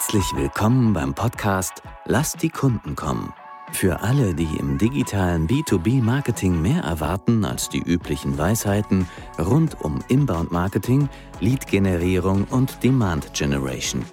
Herzlich 0.00 0.34
willkommen 0.34 0.94
beim 0.94 1.14
Podcast 1.14 1.82
Lass 2.06 2.32
die 2.32 2.48
Kunden 2.48 2.96
kommen. 2.96 3.34
Für 3.70 4.00
alle, 4.00 4.34
die 4.34 4.48
im 4.58 4.78
digitalen 4.78 5.46
B2B-Marketing 5.46 6.62
mehr 6.62 6.82
erwarten 6.82 7.44
als 7.44 7.68
die 7.68 7.82
üblichen 7.82 8.38
Weisheiten 8.38 9.06
rund 9.38 9.78
um 9.82 10.02
Inbound-Marketing, 10.08 11.10
Lead-Generierung 11.40 12.44
und 12.44 12.82
Demand-Generation. 12.82 14.06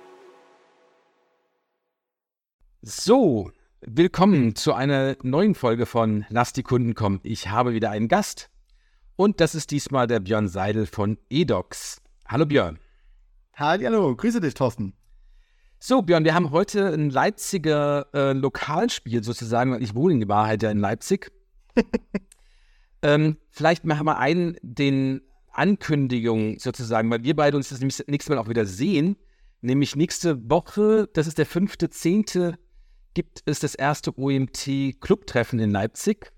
So, 2.82 3.52
willkommen 3.80 4.56
zu 4.56 4.74
einer 4.74 5.16
neuen 5.24 5.56
Folge 5.56 5.86
von 5.86 6.26
Lass 6.28 6.52
die 6.52 6.64
Kunden 6.64 6.96
kommen. 6.96 7.22
Ich 7.24 7.48
habe 7.48 7.72
wieder 7.74 7.92
einen 7.92 8.10
Gast 8.10 8.50
und 9.16 9.40
das 9.40 9.56
ist 9.56 9.72
diesmal 9.72 10.06
der 10.06 10.20
Björn 10.20 10.50
Seidel 10.50 10.86
von 10.86 11.18
eDocs. 11.30 12.02
Hallo 12.28 12.46
Björn. 12.46 12.78
Hallo, 13.54 14.14
grüße 14.18 14.42
dich, 14.42 14.54
Thorsten. 14.54 14.97
So, 15.88 16.02
Björn, 16.02 16.26
wir 16.26 16.36
haben 16.36 16.52
heute 16.52 16.94
ein 16.94 17.12
Leipziger 17.12 18.08
äh, 18.14 18.34
Lokalspiel 18.34 19.24
sozusagen, 19.24 19.82
ich 19.82 19.96
wohne 19.96 20.16
in 20.16 20.28
Wahrheit 20.28 20.62
ja 20.62 20.70
in 20.70 20.80
Leipzig. 20.80 21.32
ähm, 23.02 23.38
vielleicht 23.52 23.86
machen 23.86 24.06
wir 24.06 24.18
einen 24.18 24.58
den 24.62 25.22
Ankündigungen 25.54 26.60
sozusagen, 26.60 27.10
weil 27.10 27.24
wir 27.24 27.38
beide 27.38 27.56
uns 27.56 27.70
das 27.70 27.80
nächste 27.80 28.34
Mal 28.34 28.38
auch 28.38 28.50
wieder 28.50 28.66
sehen. 28.66 29.16
Nämlich 29.62 29.96
nächste 29.96 30.50
Woche, 30.50 31.08
das 31.14 31.26
ist 31.26 31.38
der 31.38 31.48
5.10., 31.48 32.56
gibt 33.14 33.44
es 33.46 33.60
das 33.60 33.74
erste 33.74 34.12
OMT-Clubtreffen 34.20 35.58
in 35.58 35.72
Leipzig. 35.72 36.34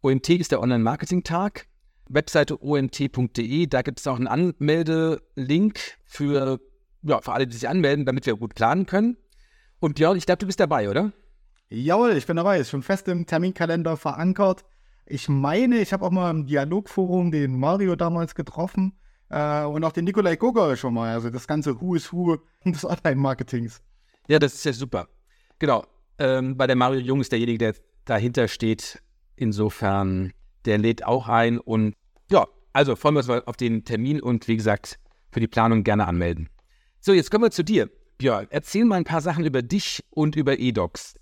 OMT 0.00 0.28
ist 0.28 0.52
der 0.52 0.60
Online-Marketing-Tag. 0.60 1.66
Webseite 2.08 2.62
omt.de, 2.62 3.66
da 3.66 3.82
gibt 3.82 3.98
es 3.98 4.06
auch 4.06 4.14
einen 4.14 4.28
Anmeldelink 4.28 5.80
für 6.04 6.60
ja, 7.06 7.20
für 7.20 7.32
alle, 7.32 7.46
die 7.46 7.54
sich 7.56 7.68
anmelden, 7.68 8.04
damit 8.04 8.26
wir 8.26 8.36
gut 8.36 8.54
planen 8.54 8.86
können. 8.86 9.16
Und 9.78 9.94
Björn, 9.96 10.16
ich 10.16 10.26
glaube, 10.26 10.38
du 10.38 10.46
bist 10.46 10.60
dabei, 10.60 10.90
oder? 10.90 11.12
Jawohl, 11.68 12.12
ich 12.12 12.26
bin 12.26 12.36
dabei. 12.36 12.58
Ist 12.58 12.70
schon 12.70 12.82
fest 12.82 13.08
im 13.08 13.26
Terminkalender 13.26 13.96
verankert. 13.96 14.64
Ich 15.06 15.28
meine, 15.28 15.78
ich 15.78 15.92
habe 15.92 16.04
auch 16.04 16.10
mal 16.10 16.30
im 16.30 16.46
Dialogforum 16.46 17.30
den 17.30 17.58
Mario 17.58 17.94
damals 17.94 18.34
getroffen 18.34 18.98
äh, 19.28 19.62
und 19.64 19.84
auch 19.84 19.92
den 19.92 20.04
Nikolai 20.04 20.36
Gogol 20.36 20.76
schon 20.76 20.94
mal. 20.94 21.12
Also 21.12 21.30
das 21.30 21.46
ganze 21.46 21.80
Who 21.80 21.94
is 21.94 22.12
Who 22.12 22.38
des 22.64 22.84
Online-Marketings. 22.84 23.80
Ja, 24.28 24.38
das 24.38 24.54
ist 24.54 24.64
ja 24.64 24.72
super. 24.72 25.08
Genau. 25.58 25.84
Ähm, 26.18 26.58
weil 26.58 26.66
der 26.66 26.76
Mario 26.76 27.00
Jung 27.00 27.20
ist 27.20 27.30
derjenige, 27.30 27.58
der 27.58 27.74
dahinter 28.04 28.48
steht. 28.48 29.02
Insofern, 29.36 30.32
der 30.64 30.78
lädt 30.78 31.04
auch 31.04 31.28
ein. 31.28 31.58
Und 31.58 31.94
ja, 32.30 32.46
also 32.72 32.96
freuen 32.96 33.14
wir 33.14 33.18
uns 33.18 33.46
auf 33.46 33.56
den 33.56 33.84
Termin 33.84 34.20
und 34.20 34.48
wie 34.48 34.56
gesagt, 34.56 34.98
für 35.30 35.40
die 35.40 35.48
Planung 35.48 35.84
gerne 35.84 36.06
anmelden. 36.06 36.48
So, 37.06 37.12
jetzt 37.12 37.30
kommen 37.30 37.44
wir 37.44 37.52
zu 37.52 37.62
dir. 37.62 37.88
Björn, 38.18 38.48
erzähl 38.50 38.84
mal 38.84 38.96
ein 38.96 39.04
paar 39.04 39.20
Sachen 39.20 39.44
über 39.44 39.62
dich 39.62 40.04
und 40.10 40.34
über 40.34 40.58
eDocs. 40.58 41.14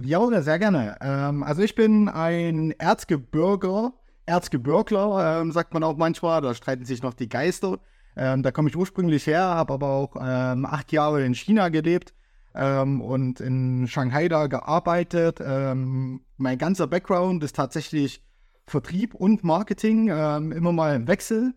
Ja, 0.00 0.40
sehr 0.40 0.58
gerne. 0.58 0.96
Ähm, 1.02 1.42
also 1.42 1.60
ich 1.60 1.74
bin 1.74 2.08
ein 2.08 2.70
Erzgebirger, 2.78 3.92
Erzgebirgler, 4.24 5.42
ähm, 5.42 5.52
sagt 5.52 5.74
man 5.74 5.84
auch 5.84 5.98
manchmal, 5.98 6.40
da 6.40 6.54
streiten 6.54 6.86
sich 6.86 7.02
noch 7.02 7.12
die 7.12 7.28
Geister. 7.28 7.80
Ähm, 8.16 8.42
da 8.42 8.50
komme 8.50 8.70
ich 8.70 8.74
ursprünglich 8.74 9.26
her, 9.26 9.42
habe 9.42 9.74
aber 9.74 9.88
auch 9.88 10.16
ähm, 10.18 10.64
acht 10.64 10.90
Jahre 10.90 11.22
in 11.22 11.34
China 11.34 11.68
gelebt 11.68 12.14
ähm, 12.54 13.02
und 13.02 13.40
in 13.40 13.86
Shanghai 13.88 14.28
da 14.28 14.46
gearbeitet. 14.46 15.38
Ähm, 15.44 16.22
mein 16.38 16.56
ganzer 16.56 16.86
Background 16.86 17.44
ist 17.44 17.56
tatsächlich 17.56 18.24
Vertrieb 18.66 19.14
und 19.14 19.44
Marketing, 19.44 20.08
immer 20.08 20.72
mal 20.72 20.96
im 20.96 21.08
Wechsel. 21.08 21.52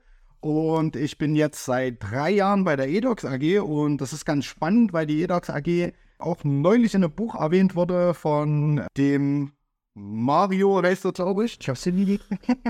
Und 0.46 0.96
ich 0.96 1.18
bin 1.18 1.36
jetzt 1.36 1.66
seit 1.66 2.04
drei 2.04 2.30
Jahren 2.30 2.66
bei 2.66 2.76
der 2.76 2.88
eDocs 2.88 3.26
AG 3.26 3.62
und 3.62 3.98
das 3.98 4.14
ist 4.14 4.26
ganz 4.26 4.46
spannend, 4.46 4.94
weil 4.94 5.08
die 5.08 5.24
eDocs 5.24 5.50
AG 5.50 5.92
auch 6.20 6.44
neulich 6.44 6.94
in 6.94 7.04
einem 7.04 7.12
Buch 7.12 7.34
erwähnt 7.34 7.74
wurde 7.76 8.14
von 8.14 8.86
dem 8.96 9.54
Mario, 9.96 10.84
weißt 10.84 11.04
du, 11.04 11.12
glaube 11.14 11.46
ich. 11.46 11.58
Ich 11.60 11.68
hab's 11.68 11.88
nie. 11.88 12.20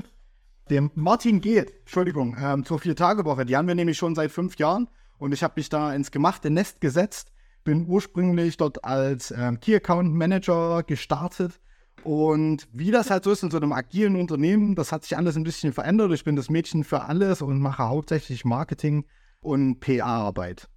dem 0.69 0.89
Martin 0.95 1.41
Geht, 1.41 1.73
Entschuldigung, 1.81 2.37
ähm, 2.41 2.63
zur 2.63 2.79
Vier-Tage-Woche. 2.79 3.45
Die 3.45 3.57
haben 3.57 3.67
wir 3.67 3.75
nämlich 3.75 3.97
schon 3.97 4.15
seit 4.15 4.31
fünf 4.31 4.57
Jahren 4.57 4.87
und 5.17 5.33
ich 5.33 5.43
habe 5.43 5.55
mich 5.57 5.67
da 5.67 5.93
ins 5.93 6.11
gemachte 6.11 6.49
Nest 6.49 6.79
gesetzt. 6.79 7.33
Bin 7.65 7.87
ursprünglich 7.89 8.55
dort 8.55 8.85
als 8.85 9.31
ähm, 9.31 9.59
Key 9.59 9.75
Account 9.75 10.13
Manager 10.13 10.81
gestartet 10.83 11.59
und 12.03 12.67
wie 12.71 12.91
das 12.91 13.09
halt 13.09 13.23
so 13.23 13.31
ist 13.31 13.43
in 13.43 13.51
so 13.51 13.57
einem 13.57 13.71
agilen 13.71 14.15
Unternehmen, 14.15 14.75
das 14.75 14.91
hat 14.91 15.03
sich 15.03 15.17
alles 15.17 15.35
ein 15.35 15.43
bisschen 15.43 15.73
verändert. 15.73 16.11
Ich 16.11 16.23
bin 16.23 16.35
das 16.35 16.49
Mädchen 16.49 16.83
für 16.83 17.03
alles 17.03 17.41
und 17.41 17.59
mache 17.59 17.87
hauptsächlich 17.87 18.45
Marketing 18.45 19.05
und 19.41 19.79
PR-Arbeit. 19.79 20.67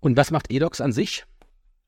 Und 0.00 0.16
was 0.16 0.30
macht 0.30 0.50
eDocs 0.50 0.80
an 0.80 0.92
sich? 0.92 1.24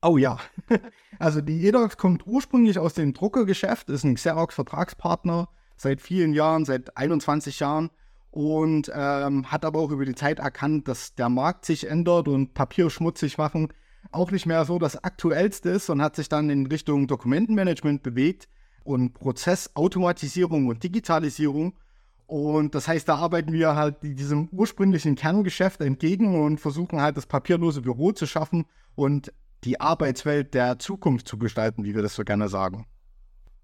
Oh 0.01 0.17
ja. 0.17 0.37
Also 1.19 1.41
die 1.41 1.67
eDocs 1.67 1.97
kommt 1.97 2.27
ursprünglich 2.27 2.77
aus 2.77 2.93
dem 2.93 3.11
Druckergeschäft, 3.11 3.89
ist 3.89 4.03
ein 4.03 4.13
Xerox-Vertragspartner 4.13 5.49
seit 5.75 5.99
vielen 5.99 6.33
Jahren, 6.33 6.63
seit 6.63 6.95
21 6.95 7.59
Jahren 7.59 7.89
und 8.29 8.91
ähm, 8.93 9.51
hat 9.51 9.65
aber 9.65 9.79
auch 9.79 9.89
über 9.89 10.05
die 10.05 10.13
Zeit 10.13 10.37
erkannt, 10.37 10.87
dass 10.87 11.15
der 11.15 11.29
Markt 11.29 11.65
sich 11.65 11.89
ändert 11.89 12.27
und 12.27 12.53
Papier 12.53 12.91
schmutzig 12.91 13.39
machen 13.39 13.69
auch 14.11 14.31
nicht 14.31 14.45
mehr 14.45 14.65
so 14.65 14.79
das 14.79 15.03
Aktuellste 15.03 15.69
ist 15.69 15.89
und 15.89 16.01
hat 16.01 16.15
sich 16.15 16.29
dann 16.29 16.49
in 16.49 16.67
Richtung 16.67 17.07
Dokumentenmanagement 17.07 18.03
bewegt 18.03 18.47
und 18.87 19.13
Prozessautomatisierung 19.13 20.67
und 20.67 20.81
Digitalisierung. 20.81 21.73
Und 22.25 22.73
das 22.73 22.87
heißt, 22.87 23.07
da 23.07 23.15
arbeiten 23.15 23.53
wir 23.53 23.75
halt 23.75 23.97
diesem 24.01 24.49
ursprünglichen 24.51 25.15
Kerngeschäft 25.15 25.81
entgegen 25.81 26.43
und 26.43 26.59
versuchen 26.59 27.01
halt 27.01 27.17
das 27.17 27.25
papierlose 27.25 27.81
Büro 27.81 28.11
zu 28.11 28.25
schaffen 28.25 28.65
und 28.95 29.31
die 29.63 29.79
Arbeitswelt 29.79 30.53
der 30.53 30.79
Zukunft 30.79 31.27
zu 31.27 31.37
gestalten, 31.37 31.83
wie 31.83 31.95
wir 31.95 32.01
das 32.01 32.15
so 32.15 32.23
gerne 32.23 32.49
sagen. 32.49 32.85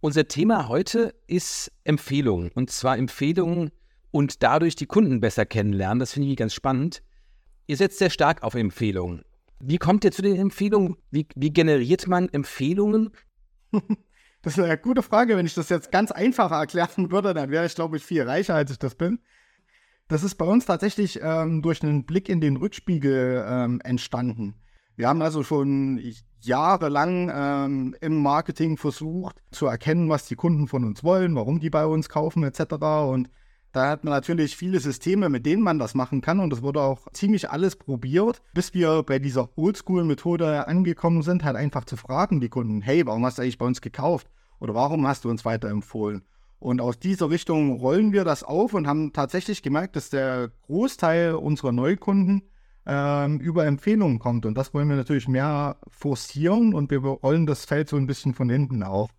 Unser 0.02 0.28
Thema 0.28 0.68
heute 0.68 1.16
ist 1.28 1.72
Empfehlungen. 1.86 2.52
Und 2.56 2.70
zwar 2.70 2.98
Empfehlungen 2.98 3.72
und 4.12 4.44
dadurch 4.44 4.76
die 4.76 4.86
Kunden 4.86 5.22
besser 5.22 5.46
kennenlernen. 5.46 6.00
Das 6.00 6.14
finde 6.14 6.30
ich 6.30 6.36
ganz 6.36 6.54
spannend. 6.54 7.02
Ihr 7.68 7.78
setzt 7.78 8.00
sehr 8.00 8.10
stark 8.10 8.44
auf 8.44 8.56
Empfehlungen. 8.56 9.24
Wie 9.60 9.78
kommt 9.78 10.04
ihr 10.04 10.12
zu 10.12 10.22
den 10.22 10.36
Empfehlungen? 10.36 10.98
Wie, 11.12 11.26
wie 11.36 11.52
generiert 11.52 12.08
man 12.08 12.28
Empfehlungen? 12.30 13.12
Das 14.44 14.58
ist 14.58 14.64
eine 14.64 14.78
gute 14.78 15.02
Frage. 15.02 15.38
Wenn 15.38 15.46
ich 15.46 15.56
das 15.56 15.70
jetzt 15.70 15.92
ganz 15.92 16.12
einfach 16.12 16.52
erklären 16.52 17.12
würde, 17.12 17.34
dann 17.34 17.50
wäre 17.50 17.66
ich, 17.66 17.76
glaube 17.76 17.98
ich, 17.98 18.04
viel 18.04 18.24
reicher, 18.24 18.56
als 18.56 18.72
ich 18.72 18.78
das 18.78 18.94
bin. 18.94 19.20
Das 20.10 20.22
ist 20.24 20.36
bei 20.36 20.46
uns 20.46 20.66
tatsächlich 20.66 21.20
ähm, 21.24 21.62
durch 21.62 21.82
einen 21.82 22.06
Blick 22.06 22.28
in 22.28 22.42
den 22.42 22.58
Rückspiegel 22.58 23.46
ähm, 23.48 23.82
entstanden. 23.84 24.56
Wir 24.98 25.08
haben 25.08 25.22
also 25.22 25.44
schon 25.44 26.00
jahrelang 26.42 27.32
ähm, 27.34 27.96
im 28.02 28.22
Marketing 28.22 28.76
versucht 28.76 29.42
zu 29.50 29.66
erkennen, 29.66 30.10
was 30.10 30.26
die 30.28 30.36
Kunden 30.36 30.68
von 30.68 30.84
uns 30.84 31.06
wollen, 31.06 31.36
warum 31.36 31.62
die 31.62 31.70
bei 31.70 31.86
uns 31.86 32.10
kaufen 32.10 32.44
etc. 32.44 32.74
Und 33.08 33.30
da 33.74 33.90
hat 33.90 34.04
man 34.04 34.14
natürlich 34.14 34.56
viele 34.56 34.80
Systeme, 34.80 35.30
mit 35.30 35.46
denen 35.46 35.64
man 35.64 35.80
das 35.80 35.96
machen 35.96 36.22
kann 36.22 36.40
und 36.40 36.54
es 36.54 36.62
wurde 36.62 36.82
auch 36.82 37.12
ziemlich 37.12 37.50
alles 37.50 37.76
probiert, 37.76 38.42
bis 38.54 38.74
wir 38.74 39.04
bei 39.04 39.18
dieser 39.20 39.50
Oldschool-Methode 39.58 40.68
angekommen 40.68 41.24
sind, 41.24 41.44
halt 41.44 41.56
einfach 41.56 41.84
zu 41.84 41.98
fragen 41.98 42.40
die 42.40 42.50
Kunden, 42.50 42.82
hey, 42.82 43.06
warum 43.06 43.26
hast 43.26 43.40
du 43.40 43.42
eigentlich 43.42 43.58
bei 43.58 43.66
uns 43.66 43.82
gekauft 43.82 44.30
oder 44.60 44.76
warum 44.76 45.08
hast 45.08 45.26
du 45.26 45.30
uns 45.30 45.44
weiterempfohlen? 45.44 46.24
Und 46.60 46.80
aus 46.80 47.00
dieser 47.00 47.30
Richtung 47.30 47.74
rollen 47.74 48.14
wir 48.14 48.24
das 48.24 48.44
auf 48.44 48.74
und 48.74 48.88
haben 48.88 49.12
tatsächlich 49.12 49.64
gemerkt, 49.64 49.96
dass 49.96 50.10
der 50.10 50.52
Großteil 50.68 51.34
unserer 51.34 51.74
Neukunden 51.74 52.44
ähm, 52.86 53.40
über 53.40 53.66
Empfehlungen 53.66 54.20
kommt. 54.20 54.46
Und 54.46 54.56
das 54.56 54.74
wollen 54.74 54.88
wir 54.88 54.96
natürlich 54.96 55.28
mehr 55.28 55.78
forcieren 55.90 56.74
und 56.74 56.92
wir 56.92 57.00
rollen 57.00 57.48
das 57.48 57.66
Feld 57.66 57.90
so 57.90 57.98
ein 57.98 58.08
bisschen 58.08 58.34
von 58.34 58.50
hinten 58.50 58.84
auf. 58.84 59.10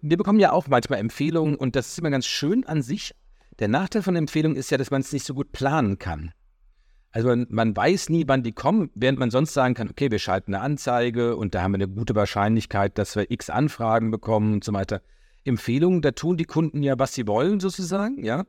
Wir 0.00 0.16
bekommen 0.16 0.40
ja 0.40 0.52
auch 0.52 0.66
manchmal 0.68 0.98
Empfehlungen 0.98 1.54
und 1.54 1.76
das 1.76 1.88
ist 1.88 1.98
immer 1.98 2.10
ganz 2.10 2.26
schön 2.26 2.64
an 2.66 2.82
sich, 2.82 3.14
der 3.58 3.68
Nachteil 3.68 4.02
von 4.02 4.16
Empfehlungen 4.16 4.56
ist 4.56 4.70
ja, 4.70 4.78
dass 4.78 4.90
man 4.90 5.00
es 5.00 5.12
nicht 5.12 5.24
so 5.24 5.34
gut 5.34 5.52
planen 5.52 5.98
kann. 5.98 6.32
Also 7.12 7.28
man, 7.28 7.46
man, 7.48 7.76
weiß 7.76 8.08
nie, 8.08 8.24
wann 8.26 8.42
die 8.42 8.52
kommen, 8.52 8.90
während 8.94 9.20
man 9.20 9.30
sonst 9.30 9.54
sagen 9.54 9.74
kann, 9.74 9.88
okay, 9.88 10.10
wir 10.10 10.18
schalten 10.18 10.52
eine 10.52 10.64
Anzeige 10.64 11.36
und 11.36 11.54
da 11.54 11.62
haben 11.62 11.70
wir 11.72 11.76
eine 11.76 11.88
gute 11.88 12.16
Wahrscheinlichkeit, 12.16 12.98
dass 12.98 13.14
wir 13.14 13.30
x 13.30 13.50
Anfragen 13.50 14.10
bekommen 14.10 14.54
und 14.54 14.64
so 14.64 14.72
weiter. 14.72 15.00
Empfehlungen, 15.44 16.02
da 16.02 16.10
tun 16.10 16.36
die 16.36 16.44
Kunden 16.44 16.82
ja, 16.82 16.98
was 16.98 17.14
sie 17.14 17.28
wollen, 17.28 17.60
sozusagen, 17.60 18.24
ja. 18.24 18.44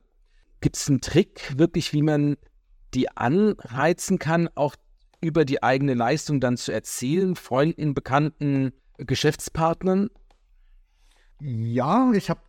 Gibt 0.62 0.78
es 0.78 0.90
einen 0.90 1.02
Trick, 1.02 1.54
wirklich, 1.58 1.94
wie 1.94 2.02
man 2.02 2.38
die 2.96 3.16
anreizen 3.16 4.18
kann, 4.18 4.50
auch 4.56 4.76
über 5.22 5.46
die 5.46 5.62
eigene 5.62 5.94
Leistung 5.94 6.40
dann 6.40 6.58
zu 6.58 6.72
erzählen, 6.72 7.36
Freunden, 7.36 7.94
Bekannten, 7.94 8.72
Geschäftspartnern? 8.98 10.10
Ja, 11.40 12.12
ich 12.14 12.32
habe 12.32 12.40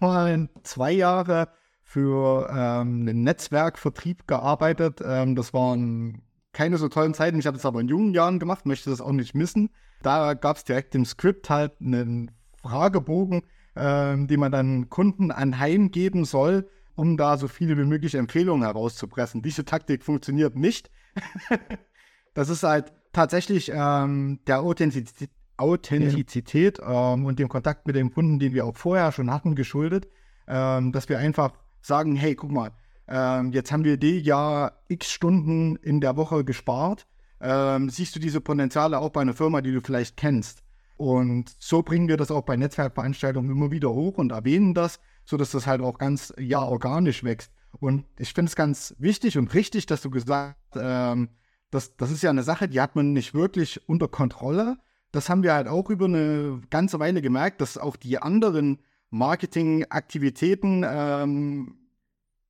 mal 0.00 0.48
zwei 0.64 0.90
Jahre 0.90 1.48
für 1.90 2.48
ähm, 2.50 3.00
einen 3.00 3.24
Netzwerkvertrieb 3.24 4.28
gearbeitet. 4.28 5.00
Ähm, 5.04 5.34
das 5.34 5.52
waren 5.52 6.22
keine 6.52 6.76
so 6.76 6.88
tollen 6.88 7.14
Zeiten. 7.14 7.40
Ich 7.40 7.48
habe 7.48 7.56
das 7.56 7.66
aber 7.66 7.80
in 7.80 7.88
jungen 7.88 8.14
Jahren 8.14 8.38
gemacht, 8.38 8.64
möchte 8.64 8.90
das 8.90 9.00
auch 9.00 9.10
nicht 9.10 9.34
missen. 9.34 9.70
Da 10.00 10.34
gab 10.34 10.56
es 10.56 10.62
direkt 10.62 10.94
im 10.94 11.04
Skript 11.04 11.50
halt 11.50 11.72
einen 11.80 12.30
Fragebogen, 12.62 13.42
ähm, 13.74 14.28
den 14.28 14.38
man 14.38 14.52
dann 14.52 14.88
Kunden 14.88 15.32
anheimgeben 15.32 16.24
soll, 16.24 16.70
um 16.94 17.16
da 17.16 17.36
so 17.36 17.48
viele 17.48 17.76
wie 17.76 17.84
möglich 17.84 18.14
Empfehlungen 18.14 18.62
herauszupressen. 18.62 19.42
Diese 19.42 19.64
Taktik 19.64 20.04
funktioniert 20.04 20.54
nicht. 20.54 20.92
das 22.34 22.50
ist 22.50 22.62
halt 22.62 22.92
tatsächlich 23.12 23.72
ähm, 23.74 24.38
der 24.46 24.60
Authentizität, 24.60 25.30
Authentizität 25.56 26.78
ähm, 26.86 27.26
und 27.26 27.40
dem 27.40 27.48
Kontakt 27.48 27.88
mit 27.88 27.96
dem 27.96 28.14
Kunden, 28.14 28.38
den 28.38 28.54
wir 28.54 28.64
auch 28.64 28.76
vorher 28.76 29.10
schon 29.10 29.32
hatten, 29.32 29.56
geschuldet, 29.56 30.06
ähm, 30.46 30.92
dass 30.92 31.08
wir 31.08 31.18
einfach 31.18 31.50
sagen, 31.82 32.16
hey, 32.16 32.34
guck 32.34 32.50
mal, 32.50 32.72
ähm, 33.08 33.52
jetzt 33.52 33.72
haben 33.72 33.84
wir 33.84 33.96
die 33.96 34.18
ja 34.20 34.72
x 34.88 35.10
Stunden 35.10 35.76
in 35.76 36.00
der 36.00 36.16
Woche 36.16 36.44
gespart. 36.44 37.06
Ähm, 37.40 37.90
siehst 37.90 38.14
du 38.14 38.20
diese 38.20 38.40
Potenziale 38.40 38.98
auch 38.98 39.10
bei 39.10 39.22
einer 39.22 39.34
Firma, 39.34 39.60
die 39.60 39.72
du 39.72 39.80
vielleicht 39.80 40.16
kennst? 40.16 40.62
Und 40.96 41.50
so 41.58 41.82
bringen 41.82 42.08
wir 42.08 42.18
das 42.18 42.30
auch 42.30 42.42
bei 42.42 42.56
Netzwerkveranstaltungen 42.56 43.50
immer 43.50 43.70
wieder 43.70 43.90
hoch 43.90 44.18
und 44.18 44.32
erwähnen 44.32 44.74
das, 44.74 45.00
sodass 45.24 45.50
das 45.50 45.66
halt 45.66 45.80
auch 45.80 45.96
ganz 45.96 46.32
ja 46.38 46.62
organisch 46.62 47.24
wächst. 47.24 47.50
Und 47.72 48.04
ich 48.18 48.34
finde 48.34 48.50
es 48.50 48.56
ganz 48.56 48.94
wichtig 48.98 49.38
und 49.38 49.54
richtig, 49.54 49.86
dass 49.86 50.02
du 50.02 50.10
gesagt 50.10 50.56
hast, 50.74 50.82
ähm, 50.82 51.30
das, 51.70 51.96
das 51.96 52.10
ist 52.10 52.22
ja 52.22 52.30
eine 52.30 52.42
Sache, 52.42 52.68
die 52.68 52.80
hat 52.80 52.96
man 52.96 53.12
nicht 53.12 53.32
wirklich 53.32 53.88
unter 53.88 54.08
Kontrolle. 54.08 54.76
Das 55.12 55.28
haben 55.28 55.42
wir 55.42 55.54
halt 55.54 55.68
auch 55.68 55.88
über 55.88 56.04
eine 56.04 56.60
ganze 56.68 56.98
Weile 57.00 57.22
gemerkt, 57.22 57.60
dass 57.60 57.78
auch 57.78 57.96
die 57.96 58.18
anderen 58.18 58.80
Marketingaktivitäten 59.10 60.84
ähm, 60.88 61.76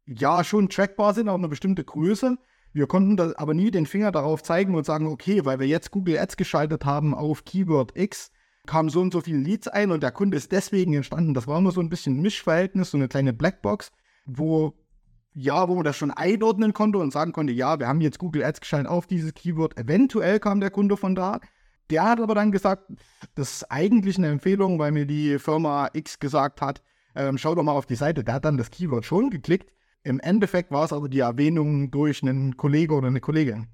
ja 0.06 0.44
schon 0.44 0.68
trackbar 0.68 1.14
sind 1.14 1.28
auf 1.28 1.38
eine 1.38 1.48
bestimmte 1.48 1.84
Größe. 1.84 2.36
Wir 2.72 2.86
konnten 2.86 3.16
da 3.16 3.32
aber 3.36 3.54
nie 3.54 3.70
den 3.70 3.86
Finger 3.86 4.12
darauf 4.12 4.42
zeigen 4.42 4.74
und 4.74 4.86
sagen, 4.86 5.06
okay, 5.06 5.44
weil 5.44 5.58
wir 5.58 5.66
jetzt 5.66 5.90
Google 5.90 6.18
Ads 6.18 6.36
geschaltet 6.36 6.84
haben 6.84 7.14
auf 7.14 7.44
Keyword 7.44 7.96
X, 7.96 8.30
kamen 8.66 8.90
so 8.90 9.00
und 9.00 9.12
so 9.12 9.20
viele 9.20 9.38
Leads 9.38 9.68
ein 9.68 9.90
und 9.90 10.02
der 10.02 10.12
Kunde 10.12 10.36
ist 10.36 10.52
deswegen 10.52 10.94
entstanden. 10.94 11.34
Das 11.34 11.46
war 11.46 11.58
immer 11.58 11.72
so 11.72 11.80
ein 11.80 11.88
bisschen 11.88 12.18
ein 12.18 12.22
Mischverhältnis, 12.22 12.92
so 12.92 12.98
eine 12.98 13.08
kleine 13.08 13.32
Blackbox, 13.32 13.90
wo 14.26 14.74
ja, 15.32 15.68
wo 15.68 15.74
man 15.76 15.84
das 15.84 15.96
schon 15.96 16.10
einordnen 16.10 16.72
konnte 16.72 16.98
und 16.98 17.12
sagen 17.12 17.32
konnte, 17.32 17.52
ja, 17.52 17.78
wir 17.78 17.86
haben 17.86 18.00
jetzt 18.00 18.18
Google 18.18 18.44
Ads 18.44 18.60
geschaltet 18.60 18.90
auf 18.90 19.06
dieses 19.06 19.32
Keyword. 19.32 19.78
Eventuell 19.78 20.40
kam 20.40 20.60
der 20.60 20.70
Kunde 20.70 20.96
von 20.96 21.14
da. 21.14 21.40
Der 21.90 22.04
hat 22.04 22.20
aber 22.20 22.34
dann 22.34 22.52
gesagt, 22.52 22.90
das 23.34 23.52
ist 23.52 23.70
eigentlich 23.70 24.16
eine 24.16 24.28
Empfehlung, 24.28 24.78
weil 24.78 24.92
mir 24.92 25.06
die 25.06 25.38
Firma 25.38 25.90
X 25.92 26.18
gesagt 26.18 26.60
hat, 26.60 26.82
ähm, 27.14 27.36
schau 27.38 27.54
doch 27.54 27.62
mal 27.62 27.72
auf 27.72 27.86
die 27.86 27.96
Seite. 27.96 28.22
Der 28.22 28.34
hat 28.34 28.44
dann 28.44 28.56
das 28.56 28.70
Keyword 28.70 29.04
schon 29.04 29.30
geklickt. 29.30 29.72
Im 30.02 30.20
Endeffekt 30.20 30.70
war 30.70 30.84
es 30.84 30.92
aber 30.92 31.08
die 31.08 31.18
Erwähnung 31.18 31.90
durch 31.90 32.22
einen 32.22 32.56
Kollege 32.56 32.94
oder 32.94 33.08
eine 33.08 33.20
Kollegin. 33.20 33.66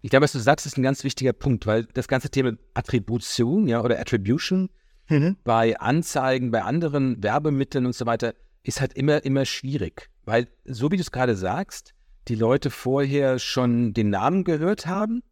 Ich 0.00 0.10
glaube, 0.10 0.24
was 0.24 0.32
du 0.32 0.38
sagst, 0.38 0.66
ist 0.66 0.76
ein 0.76 0.82
ganz 0.82 1.04
wichtiger 1.04 1.32
Punkt, 1.32 1.66
weil 1.66 1.84
das 1.94 2.08
ganze 2.08 2.30
Thema 2.30 2.52
Attribution 2.74 3.68
ja, 3.68 3.82
oder 3.82 3.98
Attribution 3.98 4.68
mhm. 5.08 5.36
bei 5.44 5.78
Anzeigen, 5.78 6.50
bei 6.50 6.62
anderen 6.62 7.22
Werbemitteln 7.22 7.86
und 7.86 7.94
so 7.94 8.04
weiter 8.04 8.34
ist 8.62 8.80
halt 8.80 8.94
immer, 8.94 9.24
immer 9.24 9.44
schwierig. 9.44 10.10
Weil, 10.24 10.48
so 10.64 10.90
wie 10.90 10.96
du 10.96 11.02
es 11.02 11.12
gerade 11.12 11.36
sagst, 11.36 11.94
die 12.28 12.34
Leute 12.34 12.70
vorher 12.70 13.38
schon 13.38 13.92
den 13.92 14.10
Namen 14.10 14.44
gehört 14.44 14.86
haben, 14.86 15.22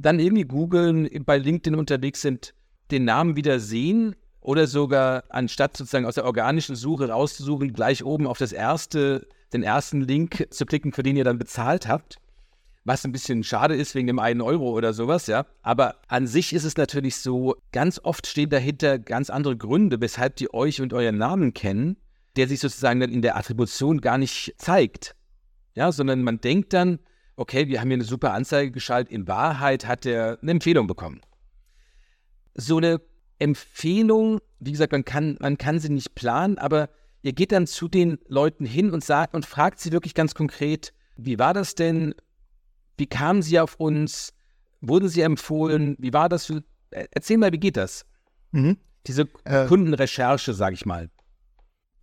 dann 0.00 0.18
irgendwie 0.18 0.44
googeln, 0.44 1.08
bei 1.24 1.38
LinkedIn 1.38 1.78
unterwegs 1.78 2.22
sind, 2.22 2.54
den 2.90 3.04
Namen 3.04 3.36
wieder 3.36 3.60
sehen 3.60 4.16
oder 4.40 4.66
sogar 4.66 5.24
anstatt 5.28 5.76
sozusagen 5.76 6.06
aus 6.06 6.14
der 6.14 6.24
organischen 6.24 6.76
Suche 6.76 7.08
rauszusuchen, 7.08 7.72
gleich 7.72 8.04
oben 8.04 8.26
auf 8.26 8.38
das 8.38 8.52
erste, 8.52 9.26
den 9.52 9.62
ersten 9.62 10.00
Link 10.00 10.48
zu 10.50 10.66
klicken, 10.66 10.92
für 10.92 11.02
den 11.02 11.16
ihr 11.16 11.24
dann 11.24 11.38
bezahlt 11.38 11.86
habt. 11.86 12.16
Was 12.84 13.04
ein 13.04 13.12
bisschen 13.12 13.44
schade 13.44 13.74
ist 13.74 13.94
wegen 13.94 14.06
dem 14.06 14.18
einen 14.18 14.40
Euro 14.40 14.70
oder 14.70 14.94
sowas, 14.94 15.26
ja. 15.26 15.44
Aber 15.62 15.96
an 16.08 16.26
sich 16.26 16.54
ist 16.54 16.64
es 16.64 16.78
natürlich 16.78 17.16
so, 17.16 17.56
ganz 17.72 18.00
oft 18.02 18.26
stehen 18.26 18.48
dahinter 18.48 18.98
ganz 18.98 19.28
andere 19.28 19.56
Gründe, 19.56 20.00
weshalb 20.00 20.36
die 20.36 20.52
euch 20.54 20.80
und 20.80 20.94
euren 20.94 21.18
Namen 21.18 21.52
kennen 21.52 21.96
der 22.36 22.48
sich 22.48 22.60
sozusagen 22.60 23.00
dann 23.00 23.12
in 23.12 23.22
der 23.22 23.36
Attribution 23.36 24.00
gar 24.00 24.18
nicht 24.18 24.54
zeigt. 24.56 25.16
Ja, 25.74 25.92
sondern 25.92 26.22
man 26.22 26.40
denkt 26.40 26.72
dann, 26.72 26.98
okay, 27.40 27.68
wir 27.68 27.80
haben 27.80 27.88
hier 27.88 27.94
eine 27.94 28.04
super 28.04 28.34
Anzeige 28.34 28.70
geschaltet, 28.70 29.10
in 29.10 29.26
Wahrheit 29.26 29.86
hat 29.86 30.04
er 30.04 30.38
eine 30.42 30.50
Empfehlung 30.50 30.86
bekommen. 30.86 31.22
So 32.54 32.76
eine 32.76 33.00
Empfehlung, 33.38 34.40
wie 34.58 34.72
gesagt, 34.72 34.92
man 34.92 35.06
kann, 35.06 35.38
man 35.40 35.56
kann 35.56 35.78
sie 35.78 35.88
nicht 35.88 36.14
planen, 36.14 36.58
aber 36.58 36.90
ihr 37.22 37.32
geht 37.32 37.52
dann 37.52 37.66
zu 37.66 37.88
den 37.88 38.18
Leuten 38.28 38.66
hin 38.66 38.90
und 38.90 39.02
sagt 39.02 39.34
und 39.34 39.46
fragt 39.46 39.80
sie 39.80 39.90
wirklich 39.90 40.14
ganz 40.14 40.34
konkret, 40.34 40.92
wie 41.16 41.38
war 41.38 41.54
das 41.54 41.74
denn? 41.74 42.14
Wie 42.98 43.06
kamen 43.06 43.40
sie 43.40 43.58
auf 43.58 43.76
uns? 43.76 44.34
Wurden 44.82 45.08
sie 45.08 45.22
empfohlen? 45.22 45.96
Wie 45.98 46.12
war 46.12 46.28
das? 46.28 46.52
Erzähl 46.90 47.38
mal, 47.38 47.52
wie 47.52 47.58
geht 47.58 47.78
das? 47.78 48.04
Mhm. 48.52 48.76
Diese 49.06 49.26
äh, 49.44 49.66
Kundenrecherche, 49.66 50.52
sage 50.52 50.74
ich 50.74 50.84
mal. 50.84 51.08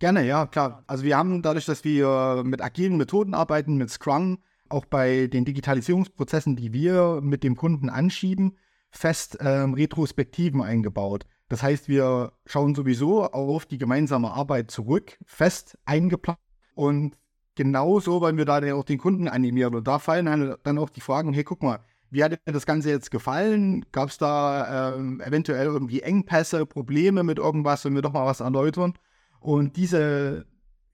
Gerne, 0.00 0.26
ja, 0.26 0.46
klar. 0.46 0.82
Also 0.88 1.04
wir 1.04 1.16
haben 1.16 1.42
dadurch, 1.42 1.66
dass 1.66 1.84
wir 1.84 2.42
mit 2.44 2.60
agilen 2.60 2.96
Methoden 2.96 3.34
arbeiten, 3.34 3.76
mit 3.76 3.90
Scrum, 3.90 4.38
auch 4.70 4.84
bei 4.84 5.26
den 5.26 5.44
Digitalisierungsprozessen, 5.44 6.56
die 6.56 6.72
wir 6.72 7.20
mit 7.22 7.44
dem 7.44 7.56
Kunden 7.56 7.88
anschieben, 7.88 8.56
fest 8.90 9.38
ähm, 9.40 9.74
Retrospektiven 9.74 10.62
eingebaut. 10.62 11.26
Das 11.48 11.62
heißt, 11.62 11.88
wir 11.88 12.32
schauen 12.44 12.74
sowieso 12.74 13.24
auf 13.24 13.66
die 13.66 13.78
gemeinsame 13.78 14.30
Arbeit 14.30 14.70
zurück, 14.70 15.18
fest 15.24 15.78
eingeplant. 15.84 16.38
Und 16.74 17.18
genauso 17.54 18.20
wollen 18.20 18.36
wir 18.36 18.44
da 18.44 18.60
auch 18.74 18.84
den 18.84 18.98
Kunden 18.98 19.28
animieren. 19.28 19.74
Und 19.74 19.88
da 19.88 19.98
fallen 19.98 20.56
dann 20.62 20.78
auch 20.78 20.90
die 20.90 21.00
Fragen, 21.00 21.32
hey, 21.32 21.44
guck 21.44 21.62
mal, 21.62 21.80
wie 22.10 22.22
hat 22.22 22.32
dir 22.32 22.52
das 22.52 22.66
Ganze 22.66 22.90
jetzt 22.90 23.10
gefallen? 23.10 23.84
Gab 23.92 24.10
es 24.10 24.18
da 24.18 24.94
ähm, 24.94 25.20
eventuell 25.20 25.66
irgendwie 25.66 26.00
Engpässe, 26.00 26.66
Probleme 26.66 27.22
mit 27.22 27.38
irgendwas, 27.38 27.84
wenn 27.84 27.94
wir 27.94 28.02
doch 28.02 28.12
mal 28.12 28.26
was 28.26 28.40
erläutern? 28.40 28.94
Und 29.40 29.76
diese, 29.76 30.46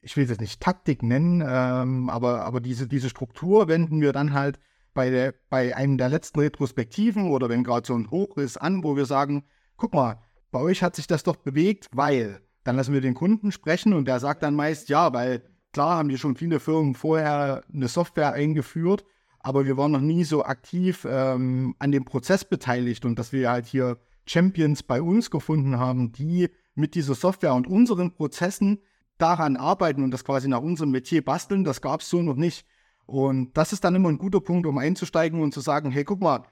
ich 0.04 0.16
will 0.16 0.24
es 0.24 0.30
jetzt 0.30 0.40
nicht 0.40 0.60
Taktik 0.60 1.02
nennen, 1.02 1.42
ähm, 1.46 2.08
aber, 2.10 2.44
aber 2.44 2.60
diese, 2.60 2.86
diese 2.86 3.08
Struktur 3.08 3.68
wenden 3.68 4.00
wir 4.00 4.12
dann 4.12 4.32
halt 4.32 4.58
bei, 4.92 5.10
der, 5.10 5.34
bei 5.50 5.76
einem 5.76 5.98
der 5.98 6.08
letzten 6.08 6.40
Retrospektiven 6.40 7.30
oder 7.30 7.48
wenn 7.48 7.64
gerade 7.64 7.86
so 7.86 7.94
ein 7.94 8.10
Hoch 8.10 8.36
ist 8.36 8.56
an, 8.56 8.84
wo 8.84 8.96
wir 8.96 9.06
sagen, 9.06 9.44
guck 9.76 9.94
mal, 9.94 10.20
bei 10.50 10.60
euch 10.60 10.82
hat 10.82 10.94
sich 10.94 11.06
das 11.06 11.24
doch 11.24 11.36
bewegt, 11.36 11.88
weil. 11.92 12.40
Dann 12.62 12.76
lassen 12.76 12.94
wir 12.94 13.02
den 13.02 13.12
Kunden 13.12 13.52
sprechen 13.52 13.92
und 13.92 14.08
der 14.08 14.20
sagt 14.20 14.42
dann 14.42 14.54
meist, 14.54 14.88
ja, 14.88 15.12
weil 15.12 15.42
klar 15.74 15.98
haben 15.98 16.08
die 16.08 16.16
schon 16.16 16.34
viele 16.34 16.60
Firmen 16.60 16.94
vorher 16.94 17.62
eine 17.70 17.88
Software 17.88 18.32
eingeführt, 18.32 19.04
aber 19.38 19.66
wir 19.66 19.76
waren 19.76 19.92
noch 19.92 20.00
nie 20.00 20.24
so 20.24 20.46
aktiv 20.46 21.06
ähm, 21.06 21.74
an 21.78 21.92
dem 21.92 22.06
Prozess 22.06 22.42
beteiligt 22.46 23.04
und 23.04 23.18
dass 23.18 23.32
wir 23.32 23.50
halt 23.50 23.66
hier 23.66 23.98
Champions 24.26 24.82
bei 24.82 25.02
uns 25.02 25.30
gefunden 25.30 25.78
haben, 25.78 26.12
die 26.12 26.48
mit 26.74 26.94
dieser 26.94 27.14
Software 27.14 27.52
und 27.52 27.66
unseren 27.66 28.14
Prozessen 28.14 28.80
daran 29.18 29.56
arbeiten 29.56 30.02
und 30.02 30.10
das 30.10 30.24
quasi 30.24 30.48
nach 30.48 30.60
unserem 30.60 30.90
Metier 30.90 31.24
basteln, 31.24 31.64
das 31.64 31.80
gab 31.80 32.00
es 32.00 32.10
so 32.10 32.22
noch 32.22 32.36
nicht. 32.36 32.66
Und 33.06 33.56
das 33.56 33.72
ist 33.72 33.84
dann 33.84 33.94
immer 33.94 34.08
ein 34.08 34.18
guter 34.18 34.40
Punkt, 34.40 34.66
um 34.66 34.78
einzusteigen 34.78 35.40
und 35.40 35.52
zu 35.52 35.60
sagen, 35.60 35.90
hey, 35.90 36.04
guck 36.04 36.20
mal, 36.20 36.44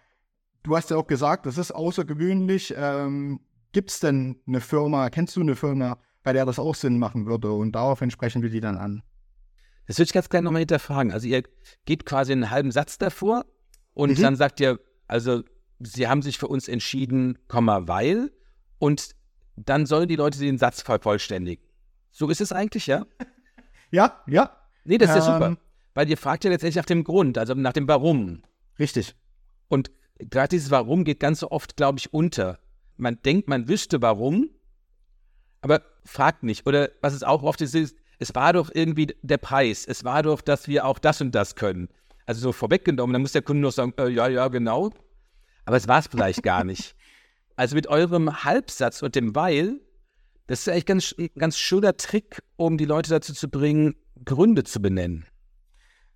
du 0.63 0.77
hast 0.77 0.91
ja 0.91 0.97
auch 0.97 1.07
gesagt, 1.07 1.47
das 1.47 1.59
ist 1.59 1.73
außergewöhnlich. 1.73 2.75
Ähm, 2.77 3.41
Gibt 3.73 3.91
es 3.91 4.01
denn 4.01 4.41
eine 4.47 4.61
Firma, 4.61 5.09
kennst 5.09 5.35
du 5.37 5.41
eine 5.41 5.57
Firma, 5.57 5.99
bei 6.23 6.33
der 6.33 6.45
das 6.45 6.59
auch 6.59 6.75
Sinn 6.75 6.99
machen 6.99 7.27
würde? 7.27 7.53
Und 7.53 7.73
darauf 7.73 8.03
entsprechen 8.03 8.43
wir 8.43 8.51
die 8.51 8.61
dann 8.61 8.77
an. 8.77 9.03
Das 9.87 9.99
würde 9.99 10.09
ich 10.09 10.13
ganz 10.13 10.29
gerne 10.29 10.45
nochmal 10.45 10.61
hinterfragen. 10.61 11.11
Also 11.11 11.27
ihr 11.27 11.43
geht 11.87 12.05
quasi 12.05 12.33
einen 12.33 12.51
halben 12.51 12.71
Satz 12.71 12.99
davor 12.99 13.47
und 13.95 14.19
mhm. 14.19 14.23
dann 14.23 14.37
sagt 14.37 14.61
ihr, 14.61 14.79
also 15.09 15.43
sie 15.81 16.07
haben 16.07 16.23
sich 16.23 16.39
für 16.39 16.49
uns 16.49 16.69
entschieden, 16.69 17.39
weil 17.49 18.31
und 18.79 19.11
dann 19.57 19.87
sollen 19.87 20.09
die 20.09 20.17
Leute 20.17 20.39
den 20.39 20.59
Satz 20.59 20.83
vervollständigen. 20.83 21.65
So 22.13 22.29
ist 22.29 22.41
es 22.41 22.53
eigentlich, 22.53 22.87
ja? 22.87 23.07
Ja, 23.91 24.23
ja. 24.27 24.57
Nee, 24.85 24.97
das 24.97 25.11
ist 25.11 25.17
ja 25.17 25.35
super. 25.35 25.47
Ähm. 25.49 25.59
Weil 25.93 26.09
ihr 26.09 26.17
fragt 26.17 26.45
ja 26.45 26.51
letztendlich 26.51 26.77
nach 26.77 26.87
dem 26.87 27.05
Grund, 27.05 27.37
also 27.37 27.53
nach 27.53 27.75
dem 27.75 27.87
Warum. 27.87 28.43
Richtig. 28.79 29.15
Und 29.69 29.91
gerade 30.19 30.49
dieses 30.49 30.71
Warum 30.71 31.05
geht 31.05 31.21
ganz 31.21 31.41
so 31.41 31.51
oft, 31.51 31.77
glaube 31.77 31.99
ich, 31.99 32.15
unter. 32.15 32.59
Man 32.97 33.21
denkt, 33.23 33.49
man 33.49 33.69
wüsste 33.69 34.01
warum, 34.01 34.49
aber 35.61 35.83
fragt 36.05 36.43
nicht. 36.43 36.67
Oder 36.67 36.91
was 37.01 37.13
es 37.13 37.23
auch 37.23 37.43
oft 37.43 37.61
ist, 37.61 37.75
ist, 37.75 37.97
es 38.19 38.35
war 38.35 38.53
doch 38.53 38.71
irgendwie 38.73 39.15
der 39.23 39.39
Preis. 39.39 39.87
Es 39.87 40.05
war 40.05 40.23
doch, 40.23 40.41
dass 40.41 40.69
wir 40.69 40.87
auch 40.87 40.99
das 40.99 41.21
und 41.21 41.35
das 41.35 41.55
können. 41.55 41.89
Also 42.27 42.41
so 42.41 42.53
vorweggenommen, 42.53 43.13
dann 43.13 43.23
muss 43.23 43.33
der 43.33 43.43
Kunde 43.43 43.63
nur 43.63 43.73
sagen, 43.73 43.93
äh, 43.99 44.09
ja, 44.09 44.29
ja, 44.29 44.49
genau. 44.49 44.91
Aber 45.65 45.77
es 45.77 45.89
war 45.89 45.99
es 45.99 46.07
vielleicht 46.07 46.43
gar 46.43 46.65
nicht. 46.65 46.95
Also 47.55 47.75
mit 47.75 47.87
eurem 47.87 48.45
Halbsatz 48.45 49.03
und 49.03 49.15
dem 49.15 49.35
Weil, 49.35 49.79
das 50.47 50.61
ist 50.61 50.69
eigentlich 50.69 50.87
ganz, 50.87 51.15
ganz 51.39 51.59
schöner 51.59 51.97
Trick, 51.97 52.43
um 52.57 52.79
die 52.79 52.85
Leute 52.85 53.11
dazu 53.11 53.33
zu 53.33 53.49
bringen, 53.49 53.95
Gründe 54.25 54.65
zu 54.65 54.81
benennen. 54.81 55.27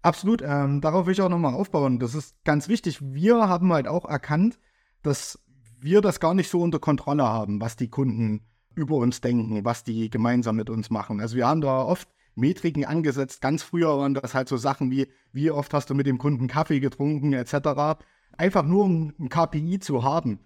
Absolut, 0.03 0.43
ähm, 0.43 0.81
darauf 0.81 1.07
will 1.07 1.13
ich 1.13 1.23
auch 1.23 1.29
nochmal 1.29 1.55
aufbauen. 1.55 1.99
Das 1.99 2.15
ist 2.15 2.37
ganz 2.45 2.69
wichtig. 2.69 2.99
Wir 3.03 3.49
haben 3.49 3.73
halt 3.73 3.89
auch 3.89 4.05
erkannt, 4.05 4.59
dass 5.03 5.39
wir 5.81 6.01
das 6.01 6.21
gar 6.21 6.35
nicht 6.35 6.49
so 6.49 6.61
unter 6.61 6.79
Kontrolle 6.79 7.25
haben, 7.25 7.61
was 7.61 7.77
die 7.77 7.89
Kunden 7.89 8.43
über 8.75 8.97
uns 8.97 9.21
denken, 9.21 9.65
was 9.65 9.85
die 9.85 10.11
gemeinsam 10.11 10.57
mit 10.57 10.71
uns 10.71 10.91
machen. 10.91 11.21
Also 11.21 11.37
wir 11.37 11.47
haben 11.47 11.61
da 11.61 11.83
oft 11.83 12.09
Metriken 12.37 12.85
angesetzt. 12.85 13.41
Ganz 13.41 13.63
früher 13.63 13.99
waren 13.99 14.15
das 14.15 14.35
halt 14.35 14.49
so 14.49 14.57
Sachen 14.57 14.91
wie, 14.91 15.09
wie 15.33 15.51
oft 15.51 15.73
hast 15.75 15.91
du 15.91 15.95
mit 15.95 16.07
dem 16.07 16.19
Kunden 16.19 16.47
Kaffee 16.47 16.81
getrunken, 16.81 17.33
etc. 17.33 17.99
Einfach 18.37 18.65
nur 18.65 18.85
um 18.85 19.13
ein 19.19 19.29
KPI 19.29 19.81
zu 19.81 20.05
haben. 20.05 20.41